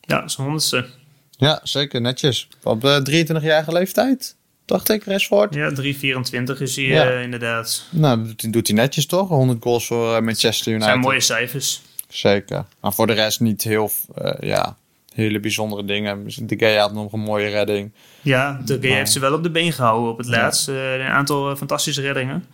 Ja, 0.00 0.28
zijn 0.28 0.42
honderdste. 0.42 0.86
Ja, 1.30 1.60
zeker, 1.62 2.00
netjes. 2.00 2.48
Op 2.62 2.84
uh, 2.84 2.96
23-jarige 2.96 3.72
leeftijd, 3.72 4.36
dacht 4.64 4.88
ik, 4.88 5.04
Rashford. 5.04 5.54
Ja, 5.54 5.70
3,24 5.70 6.58
is 6.58 6.76
hij 6.76 6.84
ja. 6.84 7.12
uh, 7.12 7.22
inderdaad. 7.22 7.84
Nou, 7.90 8.24
doet 8.24 8.42
hij, 8.42 8.50
doet 8.50 8.66
hij 8.66 8.76
netjes 8.76 9.06
toch? 9.06 9.28
100 9.28 9.62
goals 9.62 9.86
voor 9.86 10.16
uh, 10.16 10.20
Manchester 10.20 10.68
United. 10.72 10.88
zijn 10.88 11.00
mooie 11.00 11.20
cijfers. 11.20 11.82
Zeker. 12.08 12.64
Maar 12.80 12.92
voor 12.92 13.06
de 13.06 13.12
rest 13.12 13.40
niet 13.40 13.62
heel, 13.62 13.90
uh, 14.22 14.32
ja, 14.40 14.76
hele 15.20 15.40
bijzondere 15.40 15.84
dingen. 15.84 16.24
De 16.42 16.58
Gea 16.58 16.80
had 16.80 16.92
nog 16.92 17.12
een 17.12 17.20
mooie 17.20 17.48
redding. 17.48 17.92
Ja, 18.22 18.60
de 18.64 18.78
Gea 18.80 18.94
heeft 18.94 19.12
ze 19.12 19.20
wel 19.20 19.34
op 19.34 19.42
de 19.42 19.50
been 19.50 19.72
gehouden 19.72 20.10
op 20.10 20.18
het 20.18 20.26
laatst. 20.26 20.66
Ja. 20.66 20.94
een 20.94 21.00
aantal 21.00 21.56
fantastische 21.56 22.00
reddingen. 22.00 22.44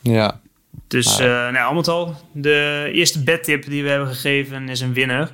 Ja. 0.00 0.40
Dus 0.88 1.20
uh, 1.20 1.26
nou, 1.26 1.56
al 1.56 1.74
met 1.74 1.88
al, 1.88 2.16
de 2.32 2.90
eerste 2.92 3.22
bedtip 3.22 3.64
die 3.64 3.82
we 3.82 3.88
hebben 3.88 4.08
gegeven 4.08 4.68
is 4.68 4.80
een 4.80 4.92
winnaar. 4.92 5.30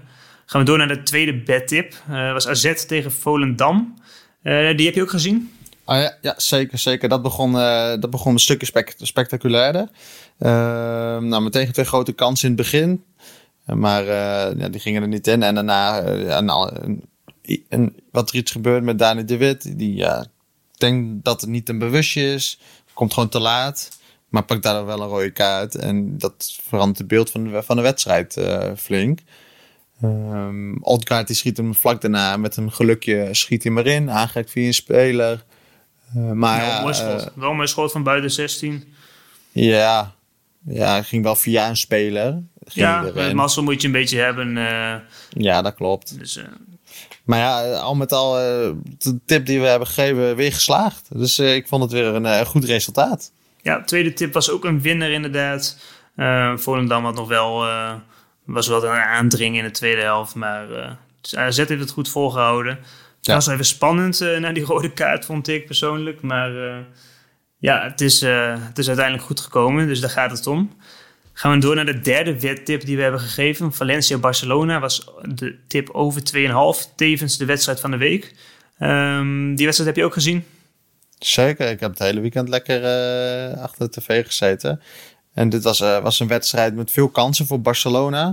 Gaan 0.47 0.61
we 0.61 0.67
door 0.67 0.79
naar 0.79 0.89
de 0.89 1.03
tweede 1.03 1.35
bedtip. 1.35 1.95
Uh, 2.11 2.33
was 2.33 2.49
AZ 2.49 2.85
tegen 2.87 3.13
Volendam. 3.13 3.95
Uh, 4.43 4.77
die 4.77 4.87
heb 4.87 4.95
je 4.95 5.03
ook 5.03 5.11
gezien? 5.11 5.53
Ah, 5.85 6.01
ja, 6.01 6.17
ja, 6.21 6.35
zeker, 6.37 6.79
zeker. 6.79 7.09
Dat 7.09 7.23
begon, 7.23 7.53
dat 8.01 8.11
begon 8.11 8.33
een 8.33 8.39
stukje 8.39 8.67
spect 8.67 8.95
spectaculairder. 9.07 9.89
nou, 10.39 11.43
meteen 11.43 11.73
twee 11.73 11.87
grote 11.87 12.13
kansen 12.13 12.49
in 12.49 12.55
het 12.55 12.63
begin. 12.63 13.05
Maar 13.75 14.03
uh, 14.03 14.61
ja, 14.61 14.69
die 14.69 14.81
gingen 14.81 15.03
er 15.03 15.09
niet 15.09 15.27
in. 15.27 15.43
En 15.43 15.55
daarna, 15.55 16.03
uh, 16.03 16.37
een, 16.37 17.03
een, 17.69 17.97
wat 18.11 18.31
er 18.31 18.37
iets 18.37 18.53
gebeurt 18.53 18.83
met 18.83 18.99
Dani 18.99 19.25
de 19.25 19.37
Wit. 19.37 19.79
Die 19.79 19.95
ja, 19.95 20.27
denkt 20.77 21.25
dat 21.25 21.41
het 21.41 21.51
niet 21.51 21.69
een 21.69 21.79
bewustje 21.79 22.33
is. 22.33 22.61
Komt 22.93 23.13
gewoon 23.13 23.29
te 23.29 23.41
laat. 23.41 23.99
Maar 24.29 24.45
pakt 24.45 24.63
daar 24.63 24.87
wel 24.87 25.01
een 25.01 25.09
rode 25.09 25.31
kaart. 25.31 25.75
En 25.75 26.19
dat 26.19 26.59
verandert 26.63 26.99
het 26.99 27.07
beeld 27.09 27.31
van 27.31 27.45
de, 27.45 27.63
van 27.63 27.77
de 27.77 27.83
wedstrijd 27.83 28.37
uh, 28.37 28.71
flink. 28.77 29.21
Um, 30.03 30.83
Odgaard 30.83 31.27
die 31.27 31.37
schiet 31.37 31.57
hem 31.57 31.75
vlak 31.75 32.01
daarna 32.01 32.37
met 32.37 32.57
een 32.57 32.73
gelukje 32.73 33.29
schiet 33.35 33.63
hij 33.63 33.73
maar 33.73 33.87
in. 33.87 34.11
Aangrijpt 34.11 34.51
via 34.51 34.67
een 34.67 34.75
speler. 34.75 35.45
maar, 36.35 36.65
ja, 36.65 36.81
mooi 36.81 36.95
schot. 36.95 37.31
wel 37.35 37.51
een 37.51 37.57
mooi 37.57 37.69
schot 37.69 37.93
van 37.93 38.03
buiten 38.03 38.31
16. 38.31 38.85
Ja, 39.53 40.15
ja, 40.67 41.03
ging 41.03 41.23
wel 41.23 41.37
via 41.37 41.69
een 41.69 41.77
speler. 41.77 42.43
Ja, 42.75 43.11
met 43.15 43.33
mazzel 43.33 43.63
moet 43.63 43.81
je 43.81 43.87
een 43.87 43.93
beetje 43.93 44.19
hebben. 44.19 44.57
Uh, 44.57 44.95
ja, 45.29 45.63
dat 45.63 45.75
klopt. 45.75 46.19
Dus, 46.19 46.37
uh, 46.37 46.45
maar 47.25 47.39
ja, 47.39 47.73
al 47.75 47.95
met 47.95 48.13
al, 48.13 48.39
uh, 48.39 48.71
de 48.99 49.19
tip 49.27 49.47
die 49.47 49.61
we 49.61 49.67
hebben 49.67 49.89
gegeven, 49.89 50.37
weer 50.37 50.53
geslaagd. 50.53 51.19
Dus 51.19 51.39
ik 51.39 51.69
vond 51.69 51.83
het 51.83 51.93
weer 51.93 52.05
een 52.05 52.47
goed 52.47 52.65
resultaat. 52.65 53.33
Ja, 53.63 53.85
tweede 53.85 54.13
tip 54.13 54.33
was 54.33 54.51
ook 54.51 54.65
een 54.65 54.81
winnaar 54.81 55.11
inderdaad. 55.11 55.79
Volendam 56.57 57.05
had 57.05 57.15
nog 57.15 57.29
wel, 57.29 57.67
was 58.45 58.69
wel 58.69 58.85
een 58.85 58.91
aandringen 58.91 59.59
in 59.59 59.65
de 59.65 59.71
tweede 59.71 60.03
helft. 60.03 60.35
Maar 60.35 60.67
AZ 61.37 61.57
heeft 61.57 61.69
het 61.69 61.91
goed 61.91 62.09
volgehouden. 62.09 62.77
Het 63.17 63.27
ja. 63.27 63.35
was 63.35 63.47
even 63.47 63.65
spannend 63.65 64.21
naar 64.39 64.55
die 64.55 64.65
rode 64.65 64.93
kaart, 64.93 65.25
vond 65.25 65.49
ik 65.49 65.67
persoonlijk. 65.67 66.23
Maar 66.23 66.51
ja, 67.59 67.83
het 67.83 68.01
is, 68.01 68.21
het 68.21 68.79
is 68.79 68.87
uiteindelijk 68.87 69.27
goed 69.27 69.41
gekomen. 69.41 69.87
Dus 69.87 70.01
daar 70.01 70.11
gaat 70.11 70.31
het 70.31 70.47
om. 70.47 70.77
Gaan 71.39 71.53
we 71.53 71.59
door 71.59 71.75
naar 71.75 71.87
de 71.87 72.01
derde 72.01 72.41
wedtip 72.41 72.85
die 72.85 72.97
we 72.97 73.03
hebben 73.03 73.21
gegeven. 73.21 73.73
Valencia-Barcelona 73.73 74.81
was 74.81 75.11
de 75.23 75.59
tip 75.69 75.91
over 75.91 76.23
2,5. 76.87 76.95
Tevens 76.97 77.37
de 77.37 77.45
wedstrijd 77.45 77.81
van 77.81 77.91
de 77.91 77.97
week. 77.97 78.35
Um, 78.81 79.55
die 79.55 79.65
wedstrijd 79.65 79.91
heb 79.91 79.97
je 79.97 80.05
ook 80.05 80.13
gezien? 80.13 80.45
Zeker. 81.19 81.71
Ik 81.71 81.81
heb 81.81 81.91
het 81.91 81.99
hele 81.99 82.21
weekend 82.21 82.49
lekker 82.49 82.81
uh, 82.81 83.63
achter 83.63 83.91
de 83.91 84.01
tv 84.01 84.27
gezeten. 84.27 84.81
En 85.35 85.49
dit 85.49 85.63
was, 85.63 85.81
uh, 85.81 85.99
was 86.03 86.21
een 86.21 86.29
wedstrijd 86.29 86.75
met 86.75 86.91
veel 86.91 87.09
kansen 87.09 87.47
voor 87.47 87.61
Barcelona. 87.61 88.27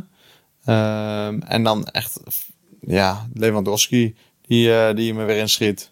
Um, 0.65 1.41
en 1.41 1.63
dan 1.63 1.87
echt, 1.87 2.19
ja, 2.81 3.27
Lewandowski 3.33 4.15
die, 4.41 4.67
uh, 4.67 4.93
die 4.93 5.13
me 5.13 5.25
weer 5.25 5.37
inschiet. 5.37 5.91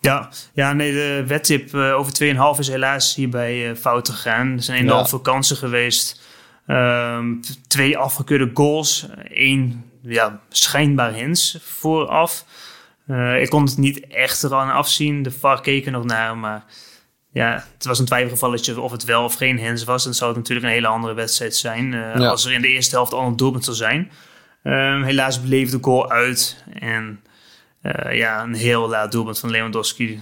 Ja, 0.00 0.30
ja, 0.54 0.72
nee, 0.72 0.92
de 0.92 1.24
wedtip 1.26 1.74
over 1.74 2.12
2,5 2.54 2.58
is 2.58 2.68
helaas 2.68 3.14
hierbij 3.14 3.76
fout 3.76 4.08
gegaan. 4.08 4.52
Er 4.56 4.62
zijn 4.62 4.78
enorm 4.78 4.98
ja. 4.98 5.06
veel 5.06 5.20
kansen 5.20 5.56
geweest. 5.56 6.20
Ehm, 6.66 7.34
twee 7.66 7.98
afgekeurde 7.98 8.50
goals. 8.54 9.06
Eén 9.28 9.84
ja, 10.02 10.40
schijnbaar 10.48 11.14
hens 11.14 11.58
vooraf. 11.60 12.44
Uh, 13.06 13.40
ik 13.40 13.50
kon 13.50 13.64
het 13.64 13.76
niet 13.76 14.06
echt 14.06 14.42
eraan 14.42 14.70
afzien. 14.70 15.22
De 15.22 15.30
VAR 15.30 15.60
keken 15.60 15.92
nog 15.92 16.04
naar, 16.04 16.36
maar 16.36 16.64
ja, 17.32 17.64
het 17.74 17.84
was 17.84 17.98
een 17.98 18.04
twijfelgevalletje 18.04 18.80
of 18.80 18.90
het 18.90 19.04
wel 19.04 19.24
of 19.24 19.34
geen 19.34 19.58
hens 19.58 19.84
was. 19.84 20.04
Dan 20.04 20.14
zou 20.14 20.30
het 20.30 20.38
natuurlijk 20.38 20.66
een 20.66 20.72
hele 20.72 20.86
andere 20.86 21.14
wedstrijd 21.14 21.56
zijn. 21.56 21.92
Uh, 21.92 22.30
Als 22.30 22.44
er 22.44 22.52
in 22.52 22.62
de 22.62 22.68
eerste 22.68 22.94
helft 22.94 23.12
al 23.12 23.26
een 23.26 23.36
doelpunt 23.36 23.64
zou 23.64 23.76
zijn. 23.76 24.10
Um, 24.64 25.02
helaas 25.02 25.40
bleef 25.40 25.70
de 25.70 25.78
goal 25.80 26.10
uit. 26.10 26.64
En 26.78 27.20
uh, 27.82 28.16
ja, 28.16 28.42
een 28.42 28.54
heel 28.54 28.88
laat 28.88 29.12
doelpunt 29.12 29.38
van 29.38 29.50
Lewandowski. 29.50 30.20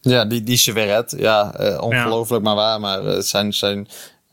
Ja, 0.00 0.24
die, 0.24 0.42
die 0.42 0.56
Severet. 0.56 1.14
Ja, 1.18 1.54
ongelooflijk 1.80 2.44
maar 2.44 2.54
waar. 2.54 2.80
Maar 2.80 3.02
het 3.02 3.26
zijn, 3.26 3.52
zijn 3.52 3.88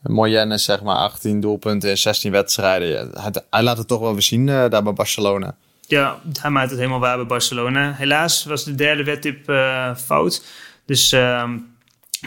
Moyenne, 0.06 0.58
zeg 0.58 0.82
maar, 0.82 0.96
18 0.96 1.40
doelpunten 1.40 1.90
in 1.90 1.96
16 1.96 2.32
wedstrijden. 2.32 3.10
Hij, 3.20 3.32
hij 3.50 3.62
laat 3.62 3.78
het 3.78 3.88
toch 3.88 4.00
wel 4.00 4.12
weer 4.12 4.22
zien 4.22 4.46
daar 4.46 4.82
bij 4.82 4.92
Barcelona. 4.92 5.54
Ja, 5.86 6.20
hij 6.40 6.50
maakt 6.50 6.70
het 6.70 6.78
helemaal 6.78 7.00
waar 7.00 7.16
bij 7.16 7.26
Barcelona. 7.26 7.92
Helaas 7.96 8.44
was 8.44 8.64
de 8.64 8.74
derde 8.74 9.04
wedtip 9.04 9.50
uh, 9.50 9.96
fout. 9.96 10.44
Dus 10.86 11.12
uh, 11.12 11.50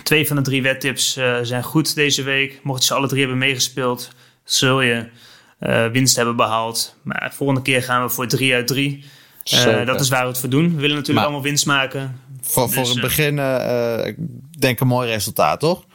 twee 0.04 0.28
van 0.28 0.36
de 0.36 0.42
drie 0.42 0.62
wedtips 0.62 1.18
uh, 1.18 1.38
zijn 1.42 1.64
goed 1.64 1.96
deze 1.96 2.24
week. 2.24 2.60
Mocht 2.64 2.82
je 2.82 2.88
ze 2.88 2.94
alle 2.94 3.08
drie 3.08 3.20
hebben 3.20 3.38
meegespeeld, 3.38 4.10
zul 4.44 4.82
je 4.82 5.08
winst 5.92 6.16
hebben 6.16 6.36
behaald. 6.36 6.96
Maar 7.02 7.30
de 7.30 7.36
volgende 7.36 7.62
keer 7.62 7.84
gaan 7.84 8.04
we 8.04 8.10
voor 8.10 8.28
3 8.28 8.54
uit 8.54 8.68
3. 8.68 9.04
dat 9.86 10.00
is 10.00 10.10
waar 10.10 10.22
we 10.22 10.28
het 10.28 10.40
voor 10.40 10.50
doen. 10.50 10.76
We 10.76 10.82
willen 10.82 10.96
natuurlijk 10.96 11.14
maar, 11.16 11.24
allemaal 11.24 11.42
winst 11.42 11.66
maken. 11.66 12.20
Voor, 12.42 12.66
dus, 12.66 12.76
voor 12.76 12.88
het 12.88 13.02
begin, 13.02 13.40
ik 14.06 14.16
denk 14.60 14.80
een 14.80 14.88
mooi 14.88 15.10
resultaat, 15.10 15.60
toch? 15.60 15.86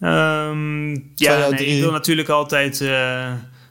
Um, 0.00 1.12
ja, 1.14 1.48
nee, 1.48 1.66
ik 1.66 1.80
wil 1.80 1.90
natuurlijk 1.90 2.28
altijd 2.28 2.78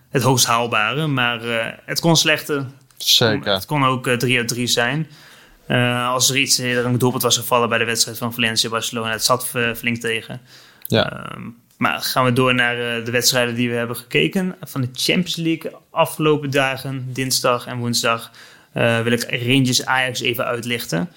het 0.09 0.21
hoogst 0.21 0.45
haalbare. 0.45 1.07
Maar 1.07 1.39
het 1.85 1.99
kon 1.99 2.15
slechter. 2.15 2.65
Zeker. 2.97 3.53
Het 3.53 3.65
kon 3.65 3.85
ook 3.85 4.09
3 4.09 4.31
uh, 4.31 4.39
uit 4.39 4.47
3 4.47 4.67
zijn. 4.67 5.07
Uh, 5.67 6.09
als 6.09 6.29
er 6.29 6.37
iets 6.37 6.59
er 6.59 6.85
een 6.85 6.97
doelpunt 6.97 7.23
was 7.23 7.37
gevallen 7.37 7.69
bij 7.69 7.77
de 7.77 7.85
wedstrijd 7.85 8.17
van 8.17 8.33
Valencia-Barcelona. 8.33 9.11
Het 9.11 9.23
zat 9.23 9.53
flink 9.75 9.97
tegen. 9.97 10.41
Ja. 10.85 11.13
Uh, 11.13 11.45
maar 11.77 12.01
gaan 12.01 12.25
we 12.25 12.33
door 12.33 12.55
naar 12.55 12.97
eh, 12.97 13.05
de 13.05 13.11
wedstrijden 13.11 13.55
die 13.55 13.69
we 13.69 13.75
hebben 13.75 13.95
gekeken. 13.95 14.55
Van 14.61 14.81
de 14.81 14.89
Champions 14.93 15.35
League 15.35 15.71
afgelopen 15.89 16.51
dagen, 16.51 17.09
dinsdag 17.13 17.65
en 17.65 17.77
woensdag, 17.77 18.31
wil 18.73 19.11
ik 19.11 19.41
Rangers 19.47 19.85
Ajax 19.85 20.21
even 20.21 20.45
uitlichten. 20.45 21.09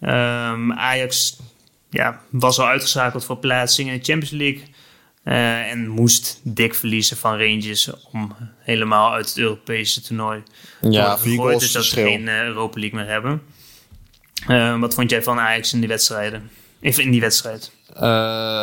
Ehm, 0.00 0.72
Ajax 0.72 1.38
ja, 1.92 2.20
was 2.30 2.58
al 2.58 2.66
uitgeschakeld 2.66 3.24
voor 3.24 3.36
plaatsing 3.36 3.88
in 3.88 3.98
de 3.98 4.04
Champions 4.04 4.30
League. 4.30 4.62
Uh, 5.24 5.70
en 5.70 5.88
moest 5.88 6.40
dik 6.42 6.74
verliezen 6.74 7.16
van 7.16 7.38
Rangers 7.38 7.90
om 8.12 8.36
helemaal 8.58 9.12
uit 9.12 9.28
het 9.28 9.38
Europese 9.38 10.00
toernooi 10.00 10.42
ja, 10.80 11.16
te 11.16 11.34
worden. 11.34 11.58
Dus 11.58 11.72
dat 11.72 11.84
ze 11.84 11.94
geen 11.94 12.22
uh, 12.22 12.42
Europa 12.42 12.80
League 12.80 12.98
meer 12.98 13.08
hebben. 13.08 13.42
Uh, 14.48 14.80
wat 14.80 14.94
vond 14.94 15.10
jij 15.10 15.22
van 15.22 15.38
Ajax 15.38 15.72
in 15.72 15.78
die 15.80 15.88
wedstrijden? 15.88 16.50
Even 16.80 17.02
in 17.02 17.10
die 17.10 17.20
wedstrijd. 17.20 17.72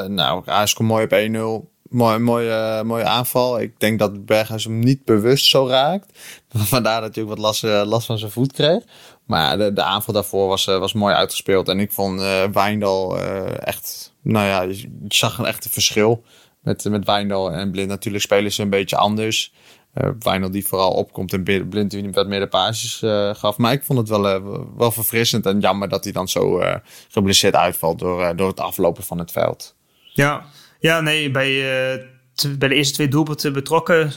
nou, 0.08 0.42
Ajax 0.46 0.74
komt 0.74 0.90
mooi 0.90 1.04
op 1.04 1.66
1-0. 1.66 1.68
Mooi, 1.90 2.18
mooie, 2.18 2.82
mooie 2.84 3.04
aanval. 3.04 3.62
Ik 3.62 3.80
denk 3.80 4.00
dat 4.00 4.26
Berghuis 4.26 4.64
hem 4.64 4.80
niet 4.80 5.06
bewust 5.06 5.46
zo 5.46 5.68
raakt. 5.68 6.20
Vandaar 6.54 7.02
dat 7.02 7.16
hij 7.16 7.24
ook 7.24 7.30
wat 7.30 7.38
last, 7.38 7.64
last 7.64 8.06
van 8.06 8.18
zijn 8.18 8.32
voet 8.32 8.52
kreeg. 8.52 8.84
Maar 9.30 9.58
de, 9.58 9.74
de 9.74 9.84
aanval 9.84 10.14
daarvoor 10.14 10.48
was, 10.48 10.66
was 10.66 10.94
mooi 10.94 11.16
uitgespeeld. 11.16 11.68
En 11.68 11.80
ik 11.80 11.92
vond 11.92 12.22
uh, 12.22 12.44
Wijndal 12.44 13.20
echt... 13.60 14.14
Nou 14.22 14.46
ja, 14.46 14.62
je, 14.62 15.06
zag 15.08 15.38
een 15.38 15.46
echt 15.46 15.66
een 15.66 15.72
verschil 15.72 16.24
met, 16.62 16.84
met 16.90 17.06
Wijndal 17.06 17.52
en 17.52 17.72
Blind 17.72 17.88
natuurlijk 17.90 18.24
spelen 18.24 18.52
ze 18.52 18.62
een 18.62 18.70
beetje 18.70 18.98
anders. 18.98 19.54
Uh, 19.96 20.10
Wijndal 20.20 20.52
die 20.52 20.68
vooral 20.68 20.92
opkomt 20.92 21.34
en 21.34 21.44
Blind 21.44 21.92
die 21.92 22.12
wat 22.12 22.28
meer 22.28 22.40
de 22.40 22.48
paasjes 22.48 23.04
gaf. 23.38 23.58
Maar 23.58 23.72
ik 23.72 23.84
vond 23.84 24.00
het 24.00 24.10
wel, 24.10 24.42
wel 24.78 24.92
verfrissend 24.92 25.46
en 25.46 25.60
jammer 25.60 25.90
dat 25.90 26.04
hij 26.04 26.14
dan 26.14 26.28
zo 26.28 26.62
geblesseerd 27.10 27.56
uitvalt 27.56 28.00
door, 28.00 28.36
door 28.36 28.48
het 28.48 28.60
aflopen 28.60 29.04
van 29.04 29.18
het 29.20 29.32
veld. 29.32 29.76
Ja, 30.14 30.46
ja 30.80 31.02
nee, 31.02 31.32
bij, 31.32 31.62
bij 32.58 32.70
de 32.70 32.76
eerste 32.76 32.94
twee 32.94 33.08
doelpunten 33.08 33.54
betrokken. 33.54 34.12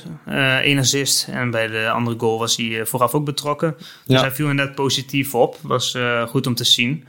één 0.62 0.78
assist 0.78 1.28
en 1.28 1.50
bij 1.50 1.66
de 1.66 1.90
andere 1.90 2.18
goal 2.18 2.38
was 2.38 2.56
hij 2.56 2.86
vooraf 2.86 3.14
ook 3.14 3.24
betrokken. 3.24 3.74
Dus 3.78 3.86
ja. 4.06 4.20
hij 4.20 4.30
viel 4.30 4.50
inderdaad 4.50 4.74
positief 4.74 5.34
op. 5.34 5.56
Was 5.62 5.98
goed 6.28 6.46
om 6.46 6.54
te 6.54 6.64
zien. 6.64 7.04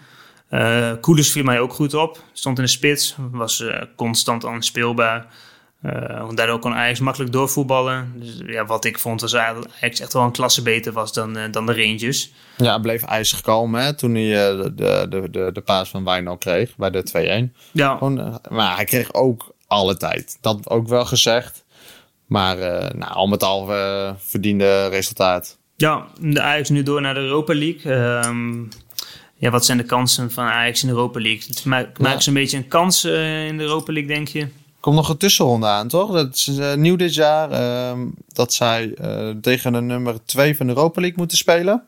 Koelers 1.01 1.31
viel 1.31 1.43
mij 1.43 1.59
ook 1.59 1.73
goed 1.73 1.93
op. 1.93 2.23
Stond 2.33 2.57
in 2.57 2.63
de 2.63 2.69
spits, 2.69 3.15
was 3.31 3.63
constant 3.95 4.45
speelbaar. 4.59 5.27
Uh, 5.85 6.29
daardoor 6.33 6.59
kon 6.59 6.73
Ajax 6.73 6.99
makkelijk 6.99 7.31
doorvoetballen. 7.31 8.13
Dus 8.15 8.41
ja, 8.45 8.65
wat 8.65 8.85
ik 8.85 8.99
vond 8.99 9.21
was 9.21 9.35
Ajax 9.35 9.99
echt 9.99 10.13
wel 10.13 10.23
een 10.23 10.31
klasse 10.31 10.61
beter 10.61 10.91
was 10.91 11.13
dan, 11.13 11.37
dan 11.51 11.65
de 11.65 11.73
Rangers. 11.73 12.31
Ja, 12.57 12.79
bleef 12.79 13.03
ijzig 13.03 13.41
kalm 13.41 13.75
hè, 13.75 13.93
toen 13.93 14.15
hij 14.15 14.55
de, 14.55 14.73
de, 15.09 15.27
de, 15.31 15.49
de 15.53 15.61
paas 15.61 15.89
van 15.89 16.03
Wijnald 16.03 16.39
kreeg 16.39 16.75
bij 16.75 16.89
de 16.89 17.49
2-1. 17.51 17.59
Ja. 17.71 17.97
Gewoon, 17.97 18.39
maar 18.49 18.75
hij 18.75 18.85
kreeg 18.85 19.13
ook 19.13 19.52
alle 19.73 19.97
tijd. 19.97 20.37
Dat 20.41 20.69
ook 20.69 20.87
wel 20.87 21.05
gezegd. 21.05 21.63
Maar 22.25 22.57
nou, 22.95 23.13
al 23.13 23.27
met 23.27 23.43
al 23.43 23.65
verdiende 24.17 24.87
resultaat. 24.87 25.57
Ja, 25.75 26.07
de 26.19 26.41
Ajax 26.41 26.69
nu 26.69 26.83
door 26.83 27.01
naar 27.01 27.13
de 27.13 27.19
Europa 27.19 27.53
League. 27.55 27.91
Um, 28.25 28.69
ja, 29.43 29.49
wat 29.49 29.65
zijn 29.65 29.77
de 29.77 29.83
kansen 29.83 30.31
van 30.31 30.45
Ajax 30.45 30.81
in 30.81 30.87
de 30.87 30.93
Europa 30.93 31.19
League? 31.21 31.49
Maken 31.63 32.03
ja. 32.03 32.19
ze 32.19 32.27
een 32.27 32.33
beetje 32.33 32.57
een 32.57 32.67
kans 32.67 33.05
uh, 33.05 33.47
in 33.47 33.57
de 33.57 33.63
Europa 33.63 33.93
League, 33.93 34.15
denk 34.15 34.27
je? 34.27 34.47
Komt 34.79 34.95
nog 34.95 35.09
een 35.09 35.17
tussenronde 35.17 35.67
aan, 35.67 35.87
toch? 35.87 36.11
Dat 36.11 36.35
is 36.35 36.47
uh, 36.47 36.73
nieuw 36.73 36.95
dit 36.95 37.13
jaar. 37.13 37.51
Uh, 37.51 38.01
dat 38.27 38.53
zij 38.53 38.93
tegen 39.41 39.73
de 39.73 39.81
nummer 39.81 40.25
2 40.25 40.57
van 40.57 40.67
de 40.67 40.73
Europa 40.73 41.01
League 41.01 41.19
moeten 41.19 41.37
spelen. 41.37 41.83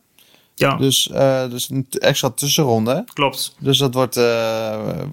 Ja. 0.56 0.76
Dus, 0.76 1.10
dus 1.50 1.70
een 1.70 1.88
extra 1.90 2.30
tussenronde. 2.30 3.04
Klopt. 3.14 3.56
Dus 3.60 3.78
dat 3.78 3.94
wordt, 3.94 4.20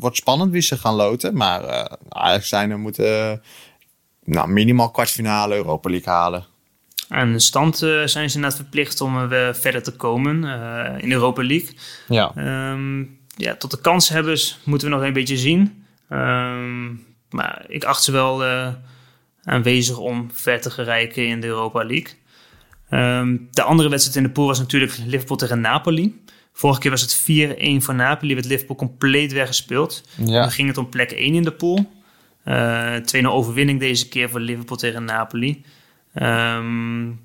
wordt 0.01 0.17
spannend 0.17 0.53
wie 0.53 0.63
ze 0.63 0.77
gaan 0.77 0.95
loten. 0.95 1.37
Maar 1.37 1.89
Ajax 2.09 2.49
zijn 2.49 2.71
er 2.71 2.79
moeten 2.79 3.43
nou, 4.25 4.49
minimaal 4.49 4.91
kwartfinale 4.91 5.55
Europa 5.55 5.91
League 5.91 6.13
halen. 6.13 6.45
Aan 7.09 7.33
de 7.33 7.39
stand 7.39 7.83
uh, 7.83 8.07
zijn 8.07 8.31
ze 8.31 8.39
net 8.39 8.55
verplicht 8.55 9.01
om 9.01 9.33
uh, 9.33 9.53
verder 9.53 9.83
te 9.83 9.97
komen 9.97 10.43
uh, 10.43 11.03
in 11.03 11.13
Europa 11.13 11.43
League. 11.43 11.77
Ja. 12.09 12.33
Um, 12.73 13.19
ja, 13.37 13.57
tot 13.57 13.71
de 13.71 13.81
kanshebbers 13.81 14.59
moeten 14.65 14.89
we 14.89 14.95
nog 14.95 15.05
een 15.05 15.13
beetje 15.13 15.37
zien. 15.37 15.85
Um, 16.09 17.05
maar 17.31 17.65
ik 17.69 17.85
acht 17.85 18.03
ze 18.03 18.13
wel 18.13 18.45
aanwezig 19.45 19.99
om 19.99 20.31
ver 20.33 20.61
te 20.61 20.71
geraken 20.71 21.27
in 21.27 21.41
de 21.41 21.47
Europa 21.47 21.85
League. 21.85 22.15
Um, 22.95 23.49
de 23.51 23.63
andere 23.63 23.89
wedstrijd 23.89 24.17
in 24.17 24.23
de 24.23 24.31
pool 24.31 24.47
was 24.47 24.59
natuurlijk 24.59 24.99
Liverpool 25.07 25.37
tegen 25.37 25.61
Napoli. 25.61 26.23
Vorige 26.53 26.81
keer 26.81 26.91
was 26.91 27.01
het 27.01 27.23
4-1 27.81 27.85
voor 27.85 27.95
Napoli, 27.95 28.35
werd 28.35 28.47
Liverpool 28.47 28.77
compleet 28.77 29.33
weggespeeld. 29.33 30.09
Ja. 30.25 30.41
Dan 30.41 30.51
ging 30.51 30.69
het 30.69 30.79
om 30.79 30.89
plek 30.89 31.11
1 31.11 31.35
in 31.35 31.43
de 31.43 31.53
pool. 31.53 31.91
2-0 32.45 33.25
overwinning 33.25 33.81
deze 33.81 34.09
keer 34.09 34.31
voor 34.31 34.41
Liverpool 34.41 34.77
tegen 34.77 35.05
Napoli. 35.05 35.65
Um, 36.15 37.21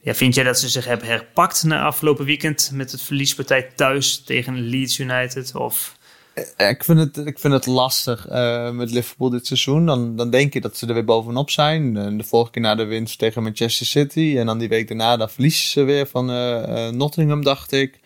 ja, 0.00 0.14
vind 0.14 0.34
jij 0.34 0.44
dat 0.44 0.58
ze 0.58 0.68
zich 0.68 0.84
hebben 0.84 1.06
herpakt 1.06 1.64
na 1.64 1.82
afgelopen 1.82 2.24
weekend 2.24 2.70
met 2.72 2.92
het 2.92 3.02
verliespartij 3.02 3.62
thuis 3.62 4.22
tegen 4.22 4.60
Leeds 4.60 4.98
United? 4.98 5.54
Of... 5.54 5.96
Eh, 6.34 6.68
ik 6.68 6.84
vind 6.84 6.98
het, 6.98 7.26
ik 7.26 7.38
vind 7.38 7.52
het 7.52 7.66
lastig 7.66 8.30
uh, 8.30 8.70
met 8.70 8.90
Liverpool 8.90 9.30
dit 9.30 9.46
seizoen. 9.46 9.86
Dan, 9.86 10.16
dan 10.16 10.30
denk 10.30 10.52
je 10.52 10.60
dat 10.60 10.76
ze 10.76 10.86
er 10.86 10.94
weer 10.94 11.04
bovenop 11.04 11.50
zijn. 11.50 11.94
De 12.18 12.24
vorige 12.24 12.50
keer 12.50 12.62
na 12.62 12.74
de 12.74 12.84
winst 12.84 13.18
tegen 13.18 13.42
Manchester 13.42 13.86
City. 13.86 14.34
En 14.38 14.46
dan 14.46 14.58
die 14.58 14.68
week 14.68 14.88
daarna, 14.88 15.16
dan 15.16 15.30
verliezen 15.30 15.70
ze 15.70 15.82
weer 15.82 16.06
van 16.06 16.30
uh, 16.30 16.88
Nottingham, 16.88 17.44
dacht 17.44 17.72
ik. 17.72 18.00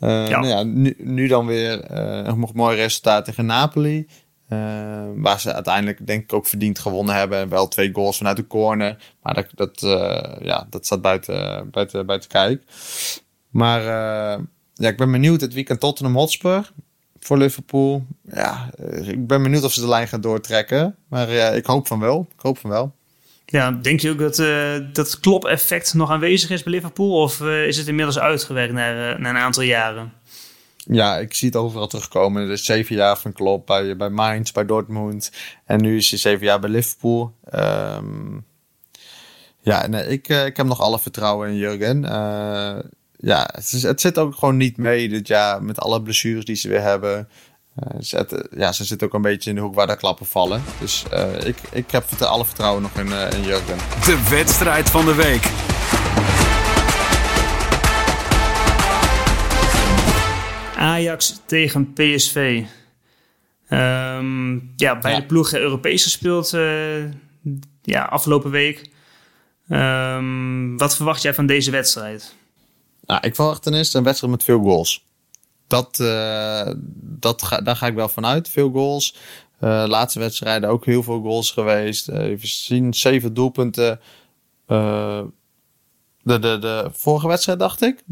Uh, 0.00 0.28
ja. 0.28 0.40
Nou 0.40 0.46
ja, 0.46 0.62
nu, 0.62 0.94
nu 0.98 1.26
dan 1.26 1.46
weer 1.46 1.90
een 1.90 2.48
mooi 2.54 2.76
resultaat 2.76 3.24
tegen 3.24 3.46
Napoli. 3.46 4.06
Waar 5.16 5.40
ze 5.40 5.52
uiteindelijk 5.52 6.06
denk 6.06 6.22
ik 6.22 6.32
ook 6.32 6.46
verdiend 6.46 6.78
gewonnen 6.78 7.14
hebben. 7.14 7.48
Wel 7.48 7.68
twee 7.68 7.92
goals 7.92 8.16
vanuit 8.16 8.36
de 8.36 8.46
corner. 8.46 9.12
Maar 9.22 9.34
dat, 9.34 9.46
dat, 9.54 9.80
ja, 10.42 10.66
dat 10.70 10.86
staat 10.86 11.02
buiten, 11.02 11.70
buiten, 11.70 12.06
buiten 12.06 12.28
kijk. 12.28 12.62
Maar 13.50 13.82
ja, 14.74 14.88
ik 14.88 14.96
ben 14.96 15.10
benieuwd 15.10 15.40
het 15.40 15.54
weekend 15.54 15.80
Tottenham 15.80 16.16
Hotspur 16.16 16.72
voor 17.20 17.38
Liverpool. 17.38 18.06
Ja, 18.32 18.70
ik 19.02 19.26
ben 19.26 19.42
benieuwd 19.42 19.64
of 19.64 19.72
ze 19.72 19.80
de 19.80 19.88
lijn 19.88 20.08
gaan 20.08 20.20
doortrekken. 20.20 20.96
Maar 21.08 21.30
ja, 21.30 21.48
ik 21.48 21.66
hoop 21.66 21.86
van 21.86 22.00
wel. 22.00 22.28
Ik 22.34 22.40
hoop 22.40 22.58
van 22.58 22.70
wel. 22.70 22.94
Ja, 23.46 23.70
denk 23.70 24.00
je 24.00 24.10
ook 24.10 24.18
dat 24.18 24.36
dat 24.94 25.20
klop-effect 25.20 25.94
nog 25.94 26.10
aanwezig 26.10 26.50
is 26.50 26.62
bij 26.62 26.72
Liverpool? 26.72 27.22
Of 27.22 27.40
is 27.40 27.76
het 27.76 27.88
inmiddels 27.88 28.18
uitgewerkt 28.18 28.72
na, 28.72 29.16
na 29.18 29.28
een 29.28 29.36
aantal 29.36 29.62
jaren? 29.62 30.12
ja, 30.84 31.18
ik 31.18 31.34
zie 31.34 31.48
het 31.48 31.56
overal 31.56 31.86
terugkomen. 31.86 32.46
Dus 32.46 32.64
zeven 32.64 32.96
jaar 32.96 33.18
van 33.18 33.32
Klopp 33.32 33.66
bij, 33.66 33.96
bij 33.96 34.10
Mainz, 34.10 34.52
bij 34.52 34.66
Dortmund. 34.66 35.32
En 35.64 35.80
nu 35.80 35.96
is 35.96 36.10
hij 36.10 36.18
zeven 36.18 36.46
jaar 36.46 36.60
bij 36.60 36.70
Liverpool. 36.70 37.34
Um, 37.54 38.44
ja, 39.60 39.86
nee, 39.86 40.06
ik, 40.06 40.28
uh, 40.28 40.46
ik 40.46 40.56
heb 40.56 40.66
nog 40.66 40.80
alle 40.80 40.98
vertrouwen 40.98 41.48
in 41.48 41.56
Jurgen. 41.56 42.04
Ja, 43.22 43.48
het, 43.52 43.72
is, 43.72 43.82
het 43.82 44.00
zit 44.00 44.18
ook 44.18 44.34
gewoon 44.34 44.56
niet 44.56 44.76
mee 44.76 45.08
dit 45.08 45.26
jaar 45.26 45.62
met 45.62 45.78
alle 45.78 46.02
blessures 46.02 46.44
die 46.44 46.56
ze 46.56 46.68
weer 46.68 46.82
hebben. 46.82 47.28
ze, 48.00 48.48
ja, 48.56 48.72
ze 48.72 48.84
zit 48.84 49.02
ook 49.02 49.14
een 49.14 49.22
beetje 49.22 49.50
in 49.50 49.56
de 49.56 49.62
hoek 49.62 49.74
waar 49.74 49.86
de 49.86 49.96
klappen 49.96 50.26
vallen. 50.26 50.62
Dus 50.80 51.04
ik, 51.44 51.56
ik 51.72 51.90
heb 51.90 52.04
alle 52.18 52.44
vertrouwen 52.44 52.82
nog 52.82 52.92
in, 52.92 53.12
in 53.36 53.42
Jurgen. 53.42 53.76
De 54.04 54.26
wedstrijd 54.30 54.90
van 54.90 55.04
de 55.04 55.14
week. 55.14 55.42
Ajax 60.76 61.40
tegen 61.46 61.92
PSV. 61.92 62.62
Um, 63.70 64.72
ja, 64.76 64.98
beide 64.98 65.20
ja. 65.20 65.26
ploegen 65.26 65.60
Europees 65.60 66.02
gespeeld 66.02 66.52
uh, 66.52 67.04
ja, 67.82 68.04
afgelopen 68.04 68.50
week. 68.50 68.90
Um, 69.68 70.78
wat 70.78 70.96
verwacht 70.96 71.22
jij 71.22 71.34
van 71.34 71.46
deze 71.46 71.70
wedstrijd? 71.70 72.34
Nou, 73.10 73.22
ik 73.26 73.34
verwacht 73.34 73.62
ten 73.62 73.74
eerste 73.74 73.98
een 73.98 74.04
wedstrijd 74.04 74.32
met 74.32 74.44
veel 74.44 74.60
goals. 74.60 75.04
Dat, 75.66 75.98
uh, 76.00 76.70
dat 76.94 77.42
ga, 77.42 77.60
daar 77.60 77.76
ga 77.76 77.86
ik 77.86 77.94
wel 77.94 78.08
vanuit. 78.08 78.48
Veel 78.48 78.70
goals. 78.70 79.16
Uh, 79.60 79.84
laatste 79.86 80.18
wedstrijden 80.18 80.68
ook 80.68 80.84
heel 80.84 81.02
veel 81.02 81.20
goals 81.20 81.50
geweest. 81.50 82.08
even 82.08 82.48
zien, 82.48 82.94
zeven 82.94 83.34
doelpunten. 83.34 84.00
de, 84.66 85.28
de, 86.22 86.38
de 86.38 86.90
vorige 86.92 87.28
wedstrijd 87.28 87.58
dacht 87.58 87.82
ik. 87.82 88.02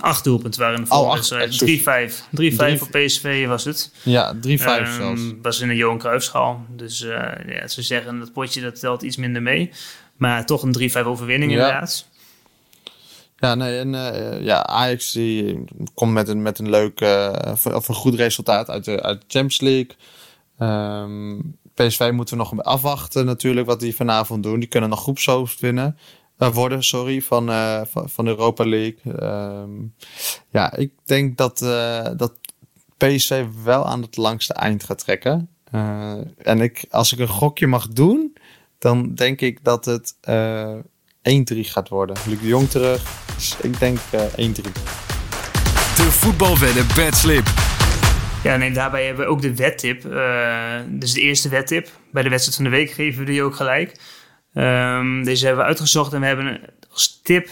Acht 0.00 0.24
doelpunten 0.24 0.60
waren 0.60 0.76
in 0.76 0.82
de 0.82 0.88
vorige 0.88 1.36
wedstrijd. 1.36 2.12
3-5. 2.12 2.74
3-5 2.74 2.78
voor 2.78 2.90
PSV 2.90 3.46
was 3.46 3.64
het. 3.64 3.92
Ja, 4.02 4.34
3-5 4.34 4.38
um, 4.40 4.56
zelfs. 4.56 5.22
was 5.42 5.60
in 5.60 5.68
de 5.68 5.76
Johan 5.76 5.98
Cruijffschaal. 5.98 6.66
Dus 6.68 7.00
uh, 7.00 7.32
ja, 7.46 7.68
ze 7.68 7.82
zeggen 7.82 8.18
dat 8.18 8.32
potje 8.32 8.60
dat 8.60 8.80
telt 8.80 9.02
iets 9.02 9.16
minder 9.16 9.42
mee. 9.42 9.70
Maar 10.16 10.46
toch 10.46 10.62
een 10.62 10.90
3-5 10.90 11.06
overwinning 11.06 11.52
ja. 11.52 11.58
inderdaad. 11.58 12.12
Ja, 13.44 13.54
nee, 13.54 13.78
en 13.78 13.92
uh, 13.92 14.40
ja, 14.40 14.66
Ajax 14.66 15.12
die 15.12 15.64
komt 15.94 16.12
met 16.12 16.28
een, 16.28 16.42
met 16.42 16.58
een 16.58 16.70
leuk 16.70 17.00
uh, 17.00 17.52
of 17.64 17.88
een 17.88 17.94
goed 17.94 18.14
resultaat 18.14 18.70
uit 18.70 18.84
de, 18.84 19.02
uit 19.02 19.20
de 19.20 19.26
Champions 19.28 19.60
League. 19.60 19.96
Um, 20.58 21.58
PSV 21.74 22.10
moeten 22.12 22.36
we 22.36 22.42
nog 22.42 22.62
afwachten 22.62 23.24
natuurlijk 23.24 23.66
wat 23.66 23.80
die 23.80 23.96
vanavond 23.96 24.42
doen. 24.42 24.60
Die 24.60 24.68
kunnen 24.68 24.90
nog 24.90 25.00
groepshoofd 25.00 25.60
winnen. 25.60 25.98
Uh, 26.38 26.48
worden, 26.48 26.82
sorry, 26.82 27.22
van, 27.22 27.46
van, 27.86 28.08
van 28.10 28.26
Europa 28.26 28.66
League. 28.66 29.22
Um, 29.22 29.94
ja, 30.50 30.74
ik 30.76 30.92
denk 31.04 31.36
dat, 31.36 31.58
dat 32.16 32.32
PSV 32.96 33.44
wel 33.64 33.86
aan 33.86 34.02
het 34.02 34.16
langste 34.16 34.52
eind 34.52 34.84
gaat 34.84 34.98
trekken. 34.98 35.48
en 36.38 36.60
ik, 36.60 36.84
als 36.90 37.12
ik 37.12 37.18
een 37.18 37.28
gokje 37.28 37.66
mag 37.66 37.88
doen, 37.88 38.36
dan 38.78 39.14
denk 39.14 39.40
ik 39.40 39.64
dat 39.64 39.84
het 39.84 40.16
1-3 41.54 41.60
gaat 41.60 41.88
worden. 41.88 42.16
Luc 42.26 42.40
de 42.40 42.46
Jong 42.46 42.70
terug, 42.70 43.02
dus 43.34 43.56
ik 43.62 43.78
denk 43.78 43.98
1-3. 43.98 44.06
De 45.96 46.10
voetbalwedden 46.10 46.86
bedslip. 46.94 47.46
Ja, 48.42 48.56
nee, 48.56 48.72
daarbij 48.72 49.06
hebben 49.06 49.24
we 49.24 49.30
ook 49.30 49.42
de 49.42 49.54
wettip. 49.54 50.02
dus 50.88 51.12
de 51.12 51.20
eerste 51.20 51.48
wettip. 51.48 51.88
Bij 52.12 52.22
de 52.22 52.28
wedstrijd 52.28 52.56
van 52.56 52.64
de 52.64 52.76
week 52.76 52.90
geven 52.90 53.24
we 53.24 53.30
die 53.30 53.42
ook 53.42 53.56
gelijk. 53.56 53.96
Um, 54.54 55.24
deze 55.24 55.46
hebben 55.46 55.62
we 55.62 55.68
uitgezocht 55.68 56.12
en 56.12 56.20
we 56.20 56.26
hebben 56.26 56.60
als 56.90 57.20
tip 57.22 57.48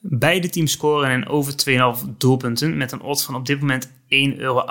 beide 0.00 0.48
teams 0.48 0.72
scoren 0.72 1.10
en 1.10 1.28
over 1.28 1.54
2,5 1.98 2.04
doelpunten 2.18 2.76
met 2.76 2.92
een 2.92 3.00
odd 3.00 3.22
van 3.22 3.34
op 3.34 3.46
dit 3.46 3.60
moment 3.60 3.88
1,68 3.88 3.90
euro. 4.36 4.64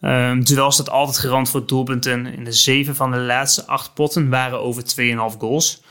Um, 0.00 0.44
duel 0.44 0.70
staat 0.70 0.90
altijd 0.90 1.18
gerand 1.18 1.50
voor 1.50 1.66
doelpunten. 1.66 2.26
In 2.26 2.44
de 2.44 2.52
zeven 2.52 2.96
van 2.96 3.10
de 3.10 3.18
laatste 3.18 3.66
acht 3.66 3.94
potten 3.94 4.28
waren 4.28 4.60
over 4.60 4.82
2,5 5.32 5.38
goals. 5.38 5.82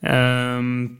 Um, 0.00 0.98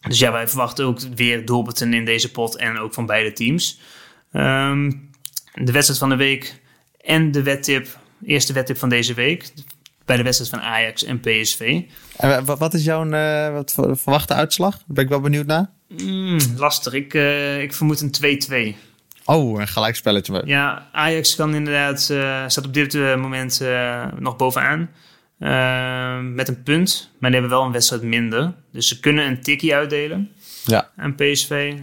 dus 0.00 0.18
ja, 0.18 0.32
wij 0.32 0.48
verwachten 0.48 0.84
ook 0.84 1.00
weer 1.00 1.44
doelpunten 1.44 1.94
in 1.94 2.04
deze 2.04 2.30
pot 2.30 2.56
en 2.56 2.78
ook 2.78 2.94
van 2.94 3.06
beide 3.06 3.32
teams. 3.32 3.80
Um, 4.32 5.10
de 5.54 5.72
wedstrijd 5.72 6.00
van 6.00 6.08
de 6.08 6.16
week 6.16 6.60
en 7.00 7.30
de 7.30 7.42
wettip, 7.42 7.98
eerste 8.24 8.52
wettip 8.52 8.78
van 8.78 8.88
deze 8.88 9.14
week 9.14 9.52
bij 10.04 10.16
de 10.16 10.22
wedstrijd 10.22 10.50
van 10.50 10.60
Ajax 10.60 11.04
en 11.04 11.20
PSV. 11.20 11.82
En 12.16 12.44
wat 12.44 12.74
is 12.74 12.84
jouw 12.84 13.06
uh, 13.06 13.52
wat 13.52 13.74
verwachte 13.74 14.34
uitslag? 14.34 14.76
Daar 14.76 14.84
ben 14.86 15.04
ik 15.04 15.10
wel 15.10 15.20
benieuwd 15.20 15.46
naar. 15.46 15.70
Mm, 15.88 16.38
lastig. 16.56 16.92
Ik, 16.92 17.14
uh, 17.14 17.62
ik 17.62 17.72
vermoed 17.72 18.00
een 18.00 18.74
2-2. 18.74 18.76
Oh, 19.24 19.60
een 19.60 19.68
gelijkspelletje. 19.68 20.42
Ja, 20.44 20.88
Ajax 20.92 21.36
kan 21.36 21.54
inderdaad, 21.54 22.08
uh, 22.12 22.44
staat 22.46 22.66
op 22.66 22.74
dit 22.74 22.94
moment 22.94 23.60
nog 24.18 24.36
bovenaan. 24.36 24.90
Met 26.34 26.48
een 26.48 26.62
punt, 26.62 27.10
maar 27.18 27.30
die 27.30 27.40
hebben 27.40 27.58
wel 27.58 27.66
een 27.66 27.72
wedstrijd 27.72 28.02
minder. 28.02 28.52
Dus 28.72 28.88
ze 28.88 29.00
kunnen 29.00 29.26
een 29.26 29.40
tikkie 29.40 29.74
uitdelen 29.74 30.30
ja. 30.64 30.90
aan 30.96 31.14
PSV. 31.14 31.74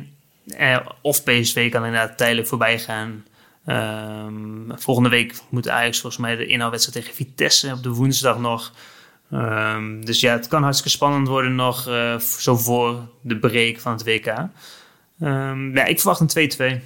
of 1.02 1.24
PSV 1.24 1.72
kan 1.72 1.86
inderdaad 1.86 2.18
tijdelijk 2.18 2.48
voorbij 2.48 2.80
gaan. 2.80 3.24
Um, 3.68 4.72
volgende 4.76 5.10
week 5.10 5.36
moet 5.50 5.70
Ajax 5.70 6.00
volgens 6.00 6.22
mij 6.22 6.36
de 6.36 6.46
inhaalwedstrijd 6.46 7.06
tegen 7.06 7.16
Vitesse 7.16 7.72
op 7.74 7.84
de 7.84 7.90
woensdag 7.90 8.40
nog. 8.40 8.74
Um, 9.32 10.06
dus 10.06 10.20
ja, 10.20 10.34
het 10.34 10.48
kan 10.48 10.64
hartstikke 10.64 10.92
spannend 10.92 11.28
worden 11.28 11.56
nog 11.56 11.88
uh, 11.88 12.20
zo 12.20 12.56
voor 12.56 13.08
de 13.22 13.38
break 13.38 13.80
van 13.80 13.92
het 13.92 14.04
WK. 14.04 14.26
Um, 14.28 14.50
ehm, 15.20 15.76
ja, 15.76 15.86
ik 15.86 16.02
verwacht 16.02 16.36
een 16.36 16.80
2-2. 16.80 16.82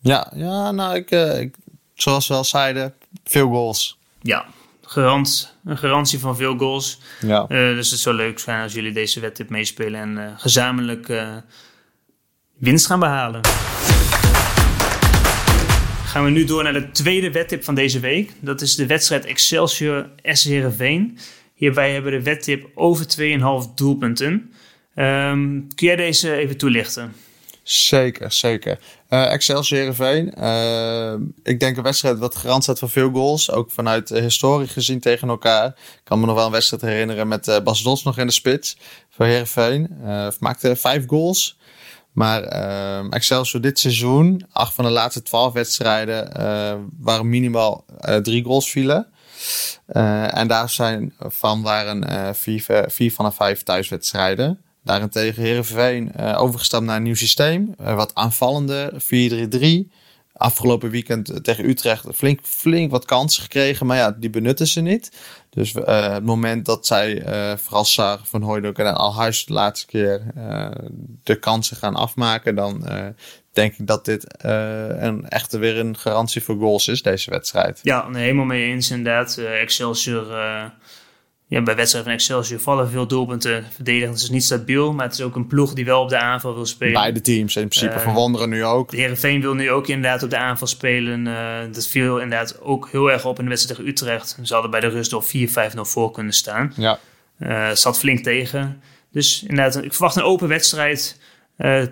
Ja, 0.00 0.32
ja, 0.34 0.70
nou, 0.70 0.94
ik, 0.94 1.10
uh, 1.10 1.40
ik, 1.40 1.54
zoals 1.94 2.28
we 2.28 2.34
al 2.34 2.44
zeiden, 2.44 2.94
veel 3.24 3.48
goals. 3.48 3.98
Ja, 4.20 4.46
garant, 4.86 5.56
een 5.64 5.78
garantie 5.78 6.18
van 6.18 6.36
veel 6.36 6.56
goals. 6.56 7.00
Ja. 7.20 7.46
Uh, 7.48 7.48
dus 7.48 7.90
het 7.90 8.00
zou 8.00 8.16
leuk 8.16 8.38
zijn 8.38 8.62
als 8.62 8.72
jullie 8.72 8.92
deze 8.92 9.20
wedstrijd 9.20 9.50
meespelen 9.50 10.00
en 10.00 10.34
gezamenlijk 10.38 11.12
winst 12.58 12.86
gaan 12.86 13.00
behalen 13.00 13.40
gaan 16.16 16.24
we 16.24 16.30
nu 16.30 16.44
door 16.44 16.62
naar 16.62 16.72
de 16.72 16.90
tweede 16.90 17.30
wedtip 17.30 17.64
van 17.64 17.74
deze 17.74 18.00
week. 18.00 18.32
Dat 18.40 18.60
is 18.60 18.74
de 18.74 18.86
wedstrijd 18.86 19.24
Excelsior 19.24 20.10
S 20.22 20.44
Heerenveen. 20.44 21.18
Hierbij 21.54 21.92
hebben 21.92 22.12
we 22.12 22.18
de 22.18 22.24
wedtip 22.24 22.70
over 22.74 23.06
2,5 23.68 23.74
doelpunten. 23.74 24.30
Um, 24.94 25.68
kun 25.74 25.86
jij 25.86 25.96
deze 25.96 26.32
even 26.32 26.56
toelichten? 26.56 27.12
Zeker, 27.66 28.32
zeker. 28.32 28.78
Uh, 29.10 29.32
Excelsior 29.32 29.80
Heerenveen. 29.80 30.34
Uh, 30.38 31.12
ik 31.42 31.60
denk 31.60 31.76
een 31.76 31.82
wedstrijd 31.82 32.18
wat 32.18 32.36
garant 32.36 32.62
staat 32.62 32.78
voor 32.78 32.90
veel 32.90 33.10
goals. 33.10 33.50
Ook 33.50 33.70
vanuit 33.70 34.10
uh, 34.10 34.20
historie 34.20 34.68
gezien 34.68 35.00
tegen 35.00 35.28
elkaar. 35.28 35.66
Ik 35.66 36.00
kan 36.04 36.20
me 36.20 36.26
nog 36.26 36.34
wel 36.34 36.46
een 36.46 36.52
wedstrijd 36.52 36.82
herinneren 36.82 37.28
met 37.28 37.48
uh, 37.48 37.60
Bas 37.60 37.82
Dos 37.82 38.02
nog 38.02 38.18
in 38.18 38.26
de 38.26 38.32
spits 38.32 38.76
voor. 39.10 39.26
Uh, 39.26 40.28
maakte 40.40 40.76
vijf 40.76 41.06
goals. 41.06 41.58
Maar 42.12 42.42
uh, 42.42 43.12
Excelsior 43.12 43.62
dit 43.62 43.78
seizoen, 43.78 44.46
acht 44.52 44.74
van 44.74 44.84
de 44.84 44.90
laatste 44.90 45.22
twaalf 45.22 45.52
wedstrijden, 45.52 46.32
waren 47.00 47.28
minimaal 47.28 47.84
drie 48.22 48.44
goals 48.44 48.70
vielen. 48.70 49.06
En 49.86 50.48
daar 50.48 50.70
zijn 50.70 51.14
van 51.18 51.62
waren 51.62 52.34
vier 52.86 53.12
van 53.12 53.24
de 53.24 53.32
vijf 53.32 53.62
thuiswedstrijden. 53.62 54.60
Daarentegen 54.86 55.42
Heerenveen 55.42 56.16
overgestapt 56.16 56.84
naar 56.84 56.96
een 56.96 57.02
nieuw 57.02 57.14
systeem. 57.14 57.74
wat 57.76 58.14
aanvallende, 58.14 58.92
4-3-3 59.88 59.92
afgelopen 60.36 60.90
weekend 60.90 61.44
tegen 61.44 61.68
Utrecht 61.68 62.04
flink, 62.14 62.40
flink 62.42 62.90
wat 62.90 63.04
kansen 63.04 63.42
gekregen. 63.42 63.86
Maar 63.86 63.96
ja, 63.96 64.10
die 64.10 64.30
benutten 64.30 64.66
ze 64.66 64.80
niet. 64.80 65.12
Dus 65.50 65.74
uh, 65.74 66.12
het 66.12 66.24
moment 66.24 66.64
dat 66.64 66.86
zij, 66.86 67.26
uh, 67.26 67.56
vooral 67.56 68.18
van 68.22 68.42
Hooydonk 68.42 68.78
en 68.78 68.94
Alhuis 68.94 69.44
de 69.44 69.52
laatste 69.52 69.86
keer 69.86 70.22
uh, 70.36 70.70
de 71.22 71.38
kansen 71.38 71.76
gaan 71.76 71.94
afmaken, 71.94 72.54
dan 72.54 72.86
denk 73.52 73.74
ik 73.78 73.86
dat 73.86 74.04
dit 74.04 74.34
een 74.38 75.28
echte 75.28 75.58
weer 75.58 75.78
een 75.78 75.96
garantie 75.96 76.42
voor 76.42 76.56
goals 76.56 76.88
is, 76.88 77.02
deze 77.02 77.30
wedstrijd. 77.30 77.80
Ja, 77.82 78.08
helemaal 78.12 78.44
mee 78.44 78.64
eens 78.64 78.90
inderdaad. 78.90 79.38
Excelsior 79.38 80.26
ja, 81.48 81.62
bij 81.62 81.76
wedstrijden 81.76 82.10
van 82.10 82.20
Excelsior 82.20 82.60
vallen 82.60 82.90
veel 82.90 83.06
doelpunten. 83.06 83.64
Verdedigend 83.70 84.16
is 84.16 84.30
niet 84.30 84.44
stabiel, 84.44 84.92
maar 84.92 85.04
het 85.06 85.14
is 85.14 85.20
ook 85.20 85.36
een 85.36 85.46
ploeg 85.46 85.72
die 85.72 85.84
wel 85.84 86.02
op 86.02 86.08
de 86.08 86.18
aanval 86.18 86.54
wil 86.54 86.66
spelen. 86.66 86.92
Beide 86.92 87.20
teams 87.20 87.56
in 87.56 87.68
principe 87.68 87.94
uh, 87.94 88.00
verwonderen 88.00 88.48
nu 88.48 88.64
ook. 88.64 88.90
De 88.90 88.96
Heerenveen 88.96 89.40
wil 89.40 89.54
nu 89.54 89.70
ook 89.70 89.86
inderdaad 89.86 90.22
op 90.22 90.30
de 90.30 90.36
aanval 90.36 90.66
spelen. 90.66 91.26
Uh, 91.26 91.58
dat 91.72 91.86
viel 91.86 92.20
inderdaad 92.20 92.60
ook 92.60 92.88
heel 92.90 93.10
erg 93.10 93.24
op 93.24 93.38
in 93.38 93.44
de 93.44 93.50
wedstrijd 93.50 93.78
tegen 93.78 93.92
Utrecht. 93.92 94.38
Ze 94.42 94.52
hadden 94.52 94.70
bij 94.70 94.80
de 94.80 94.88
rust 94.88 95.10
door 95.10 95.24
4-5-0 95.24 95.28
voor 95.80 96.10
kunnen 96.10 96.32
staan. 96.32 96.72
Ja. 96.76 96.98
Uh, 97.38 97.70
zat 97.70 97.98
flink 97.98 98.22
tegen. 98.22 98.82
Dus 99.12 99.42
inderdaad, 99.42 99.84
ik 99.84 99.92
verwacht 99.92 100.16
een 100.16 100.22
open 100.22 100.48
wedstrijd. 100.48 101.20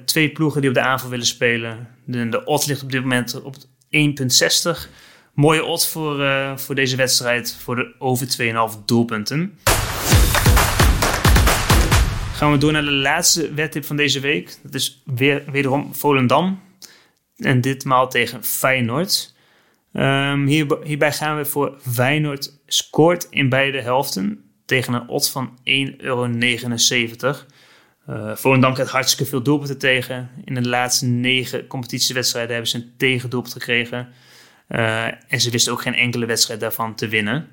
twee 0.04 0.30
ploegen 0.30 0.60
die 0.60 0.70
op 0.70 0.76
de 0.76 0.82
aanval 0.82 1.10
willen 1.10 1.26
spelen. 1.26 1.88
De, 2.04 2.28
de 2.28 2.44
odds 2.44 2.66
ligt 2.66 2.82
op 2.82 2.92
dit 2.92 3.00
moment 3.00 3.42
op 3.42 3.56
1,60 3.56 3.60
mooie 5.34 5.64
odds 5.64 5.88
voor, 5.88 6.20
uh, 6.20 6.56
voor 6.56 6.74
deze 6.74 6.96
wedstrijd 6.96 7.56
voor 7.60 7.76
de 7.76 7.94
over 7.98 8.26
2,5 8.28 8.84
doelpunten. 8.84 9.58
Gaan 12.34 12.52
we 12.52 12.58
door 12.58 12.72
naar 12.72 12.84
de 12.84 12.90
laatste 12.90 13.54
wedtip 13.54 13.84
van 13.84 13.96
deze 13.96 14.20
week. 14.20 14.56
Dat 14.62 14.74
is 14.74 15.02
weer, 15.04 15.42
wederom 15.50 15.94
Volendam. 15.94 16.62
En 17.36 17.60
ditmaal 17.60 18.08
tegen 18.08 18.44
Feyenoord. 18.44 19.34
Um, 19.92 20.46
hier, 20.46 20.78
hierbij 20.82 21.12
gaan 21.12 21.36
we 21.36 21.44
voor 21.44 21.78
Feyenoord 21.92 22.60
scoort 22.66 23.26
in 23.30 23.48
beide 23.48 23.80
helften 23.80 24.44
tegen 24.66 24.94
een 24.94 25.08
odds 25.08 25.30
van 25.30 25.58
1,79 25.58 25.64
euro. 25.96 26.30
Uh, 28.08 28.36
Volendam 28.36 28.72
krijgt 28.72 28.92
hartstikke 28.92 29.30
veel 29.30 29.42
doelpunten 29.42 29.78
tegen. 29.78 30.30
In 30.44 30.54
de 30.54 30.68
laatste 30.68 31.06
negen 31.06 31.66
competitiewedstrijden 31.66 32.52
hebben 32.52 32.70
ze 32.70 32.76
een 32.76 32.92
tegendoelpunt 32.96 33.52
gekregen. 33.52 34.08
En 34.68 35.40
ze 35.40 35.50
wisten 35.50 35.72
ook 35.72 35.82
geen 35.82 35.94
enkele 35.94 36.26
wedstrijd 36.26 36.60
daarvan 36.60 36.94
te 36.94 37.08
winnen. 37.08 37.48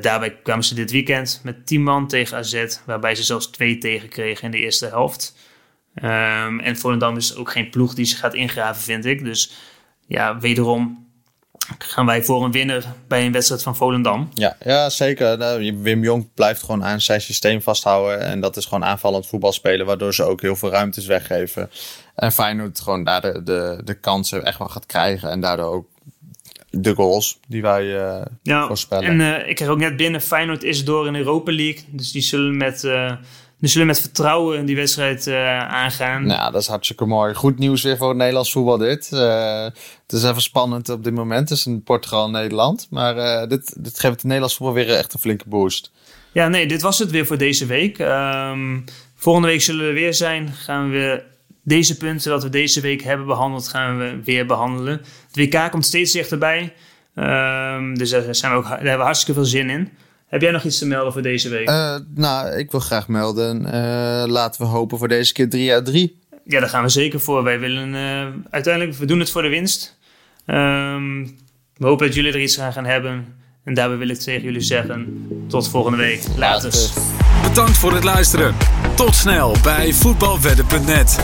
daarbij 0.00 0.36
kwamen 0.42 0.64
ze 0.64 0.74
dit 0.74 0.90
weekend 0.90 1.40
met 1.42 1.66
10 1.66 1.82
man 1.82 2.08
tegen 2.08 2.36
AZ, 2.36 2.78
waarbij 2.86 3.14
ze 3.14 3.22
zelfs 3.22 3.46
twee 3.46 3.78
tegen 3.78 4.08
kregen 4.08 4.44
in 4.44 4.50
de 4.50 4.58
eerste 4.58 4.86
helft. 4.86 5.34
Um, 5.94 6.60
en 6.60 6.76
Volendam 6.76 7.16
is 7.16 7.36
ook 7.36 7.50
geen 7.50 7.70
ploeg 7.70 7.94
die 7.94 8.04
zich 8.04 8.18
gaat 8.18 8.34
ingraven, 8.34 8.82
vind 8.82 9.04
ik. 9.04 9.24
Dus 9.24 9.52
ja, 10.06 10.38
wederom 10.38 11.06
gaan 11.78 12.06
wij 12.06 12.24
voor 12.24 12.44
een 12.44 12.52
winnaar 12.52 12.94
bij 13.08 13.26
een 13.26 13.32
wedstrijd 13.32 13.62
van 13.62 13.76
Volendam. 13.76 14.28
Ja, 14.34 14.56
ja 14.64 14.90
zeker. 14.90 15.38
Nou, 15.38 15.82
Wim 15.82 16.02
Jong 16.02 16.34
blijft 16.34 16.62
gewoon 16.62 16.84
aan 16.84 17.00
zijn 17.00 17.20
systeem 17.20 17.62
vasthouden. 17.62 18.20
En 18.20 18.40
dat 18.40 18.56
is 18.56 18.64
gewoon 18.64 18.84
aanvallend 18.84 19.26
voetbal 19.26 19.52
spelen, 19.52 19.86
waardoor 19.86 20.14
ze 20.14 20.24
ook 20.24 20.40
heel 20.40 20.56
veel 20.56 20.70
ruimtes 20.70 21.06
weggeven. 21.06 21.70
En 22.14 22.32
Feyenoord 22.32 22.80
gewoon 22.80 23.04
daar 23.04 23.20
de, 23.20 23.42
de, 23.42 23.80
de 23.84 23.94
kansen 23.94 24.44
echt 24.44 24.58
wel 24.58 24.68
gaat 24.68 24.86
krijgen. 24.86 25.30
En 25.30 25.40
daardoor 25.40 25.72
ook 25.72 25.86
de 26.72 26.94
goals 26.94 27.38
die 27.48 27.62
wij 27.62 27.84
uh, 27.84 28.22
ja, 28.42 28.66
voorspellen. 28.66 29.20
En 29.20 29.40
uh, 29.40 29.48
ik 29.48 29.56
kreeg 29.56 29.68
ook 29.68 29.78
net 29.78 29.96
binnen, 29.96 30.20
Feyenoord 30.20 30.62
is 30.62 30.84
door 30.84 31.06
in 31.06 31.14
Europa 31.16 31.52
League. 31.52 31.84
Dus 31.90 32.12
die 32.12 32.22
zullen 32.22 32.56
met... 32.56 32.82
Uh, 32.84 33.12
we 33.58 33.68
zullen 33.68 33.86
met 33.86 34.00
vertrouwen 34.00 34.66
die 34.66 34.76
wedstrijd 34.76 35.28
aangaan. 35.68 36.26
Nou, 36.26 36.52
dat 36.52 36.60
is 36.60 36.68
hartstikke 36.68 37.04
mooi. 37.06 37.34
Goed 37.34 37.58
nieuws 37.58 37.82
weer 37.82 37.96
voor 37.96 38.08
het 38.08 38.16
Nederlands 38.16 38.52
voetbal 38.52 38.78
dit. 38.78 39.10
Het 39.10 40.12
is 40.12 40.22
even 40.22 40.42
spannend 40.42 40.88
op 40.88 41.04
dit 41.04 41.14
moment 41.14 41.46
tussen 41.46 41.82
Portugal 41.82 42.24
en 42.24 42.30
Nederland. 42.30 42.86
Maar 42.90 43.48
dit, 43.48 43.74
dit 43.84 44.00
geeft 44.00 44.14
het 44.14 44.22
Nederlands 44.22 44.56
voetbal 44.56 44.74
weer 44.74 44.96
echt 44.96 45.14
een 45.14 45.20
flinke 45.20 45.48
boost. 45.48 45.90
Ja, 46.32 46.48
nee, 46.48 46.66
dit 46.66 46.82
was 46.82 46.98
het 46.98 47.10
weer 47.10 47.26
voor 47.26 47.38
deze 47.38 47.66
week. 47.66 47.98
Um, 47.98 48.84
volgende 49.14 49.48
week 49.48 49.62
zullen 49.62 49.86
we 49.86 49.92
weer 49.92 50.14
zijn. 50.14 50.52
Gaan 50.52 50.90
we 50.90 51.22
deze 51.62 51.96
punten 51.96 52.30
wat 52.30 52.42
we 52.42 52.48
deze 52.48 52.80
week 52.80 53.02
hebben 53.02 53.26
behandeld, 53.26 53.68
gaan 53.68 53.98
we 53.98 54.20
weer 54.24 54.46
behandelen. 54.46 55.00
Het 55.32 55.36
WK 55.36 55.70
komt 55.70 55.86
steeds 55.86 56.12
dichterbij. 56.12 56.72
Um, 57.14 57.98
dus 57.98 58.10
daar, 58.10 58.34
zijn 58.34 58.52
we 58.52 58.58
ook, 58.58 58.64
daar 58.64 58.76
hebben 58.78 58.98
we 58.98 59.04
hartstikke 59.04 59.40
veel 59.40 59.48
zin 59.48 59.70
in. 59.70 59.90
Heb 60.26 60.40
jij 60.40 60.50
nog 60.50 60.64
iets 60.64 60.78
te 60.78 60.86
melden 60.86 61.12
voor 61.12 61.22
deze 61.22 61.48
week? 61.48 61.68
Uh, 61.68 61.96
nou, 62.14 62.56
ik 62.56 62.70
wil 62.70 62.80
graag 62.80 63.08
melden. 63.08 63.64
Uh, 63.64 64.24
laten 64.26 64.60
we 64.60 64.66
hopen 64.66 64.98
voor 64.98 65.08
deze 65.08 65.32
keer 65.32 65.48
3 65.48 65.72
uit 65.72 65.84
3. 65.84 66.20
Ja, 66.44 66.60
daar 66.60 66.68
gaan 66.68 66.82
we 66.82 66.88
zeker 66.88 67.20
voor. 67.20 67.42
Wij 67.42 67.58
willen 67.58 67.88
uh, 67.94 68.26
uiteindelijk, 68.50 68.96
we 68.96 69.04
doen 69.04 69.18
het 69.18 69.30
voor 69.30 69.42
de 69.42 69.48
winst. 69.48 69.98
Um, 70.46 71.24
we 71.76 71.86
hopen 71.86 72.06
dat 72.06 72.14
jullie 72.14 72.32
er 72.32 72.40
iets 72.40 72.60
aan 72.60 72.72
gaan 72.72 72.84
hebben. 72.84 73.26
En 73.64 73.74
daarbij 73.74 73.98
wil 73.98 74.08
ik 74.08 74.18
tegen 74.18 74.42
jullie 74.42 74.60
zeggen: 74.60 75.26
tot 75.48 75.68
volgende 75.68 75.98
week. 75.98 76.22
Later. 76.36 76.90
Bedankt 77.42 77.76
voor 77.76 77.94
het 77.94 78.04
luisteren. 78.04 78.54
Tot 78.94 79.14
snel 79.14 79.56
bij 79.62 79.92
voetbalwedden.net. 79.92 81.18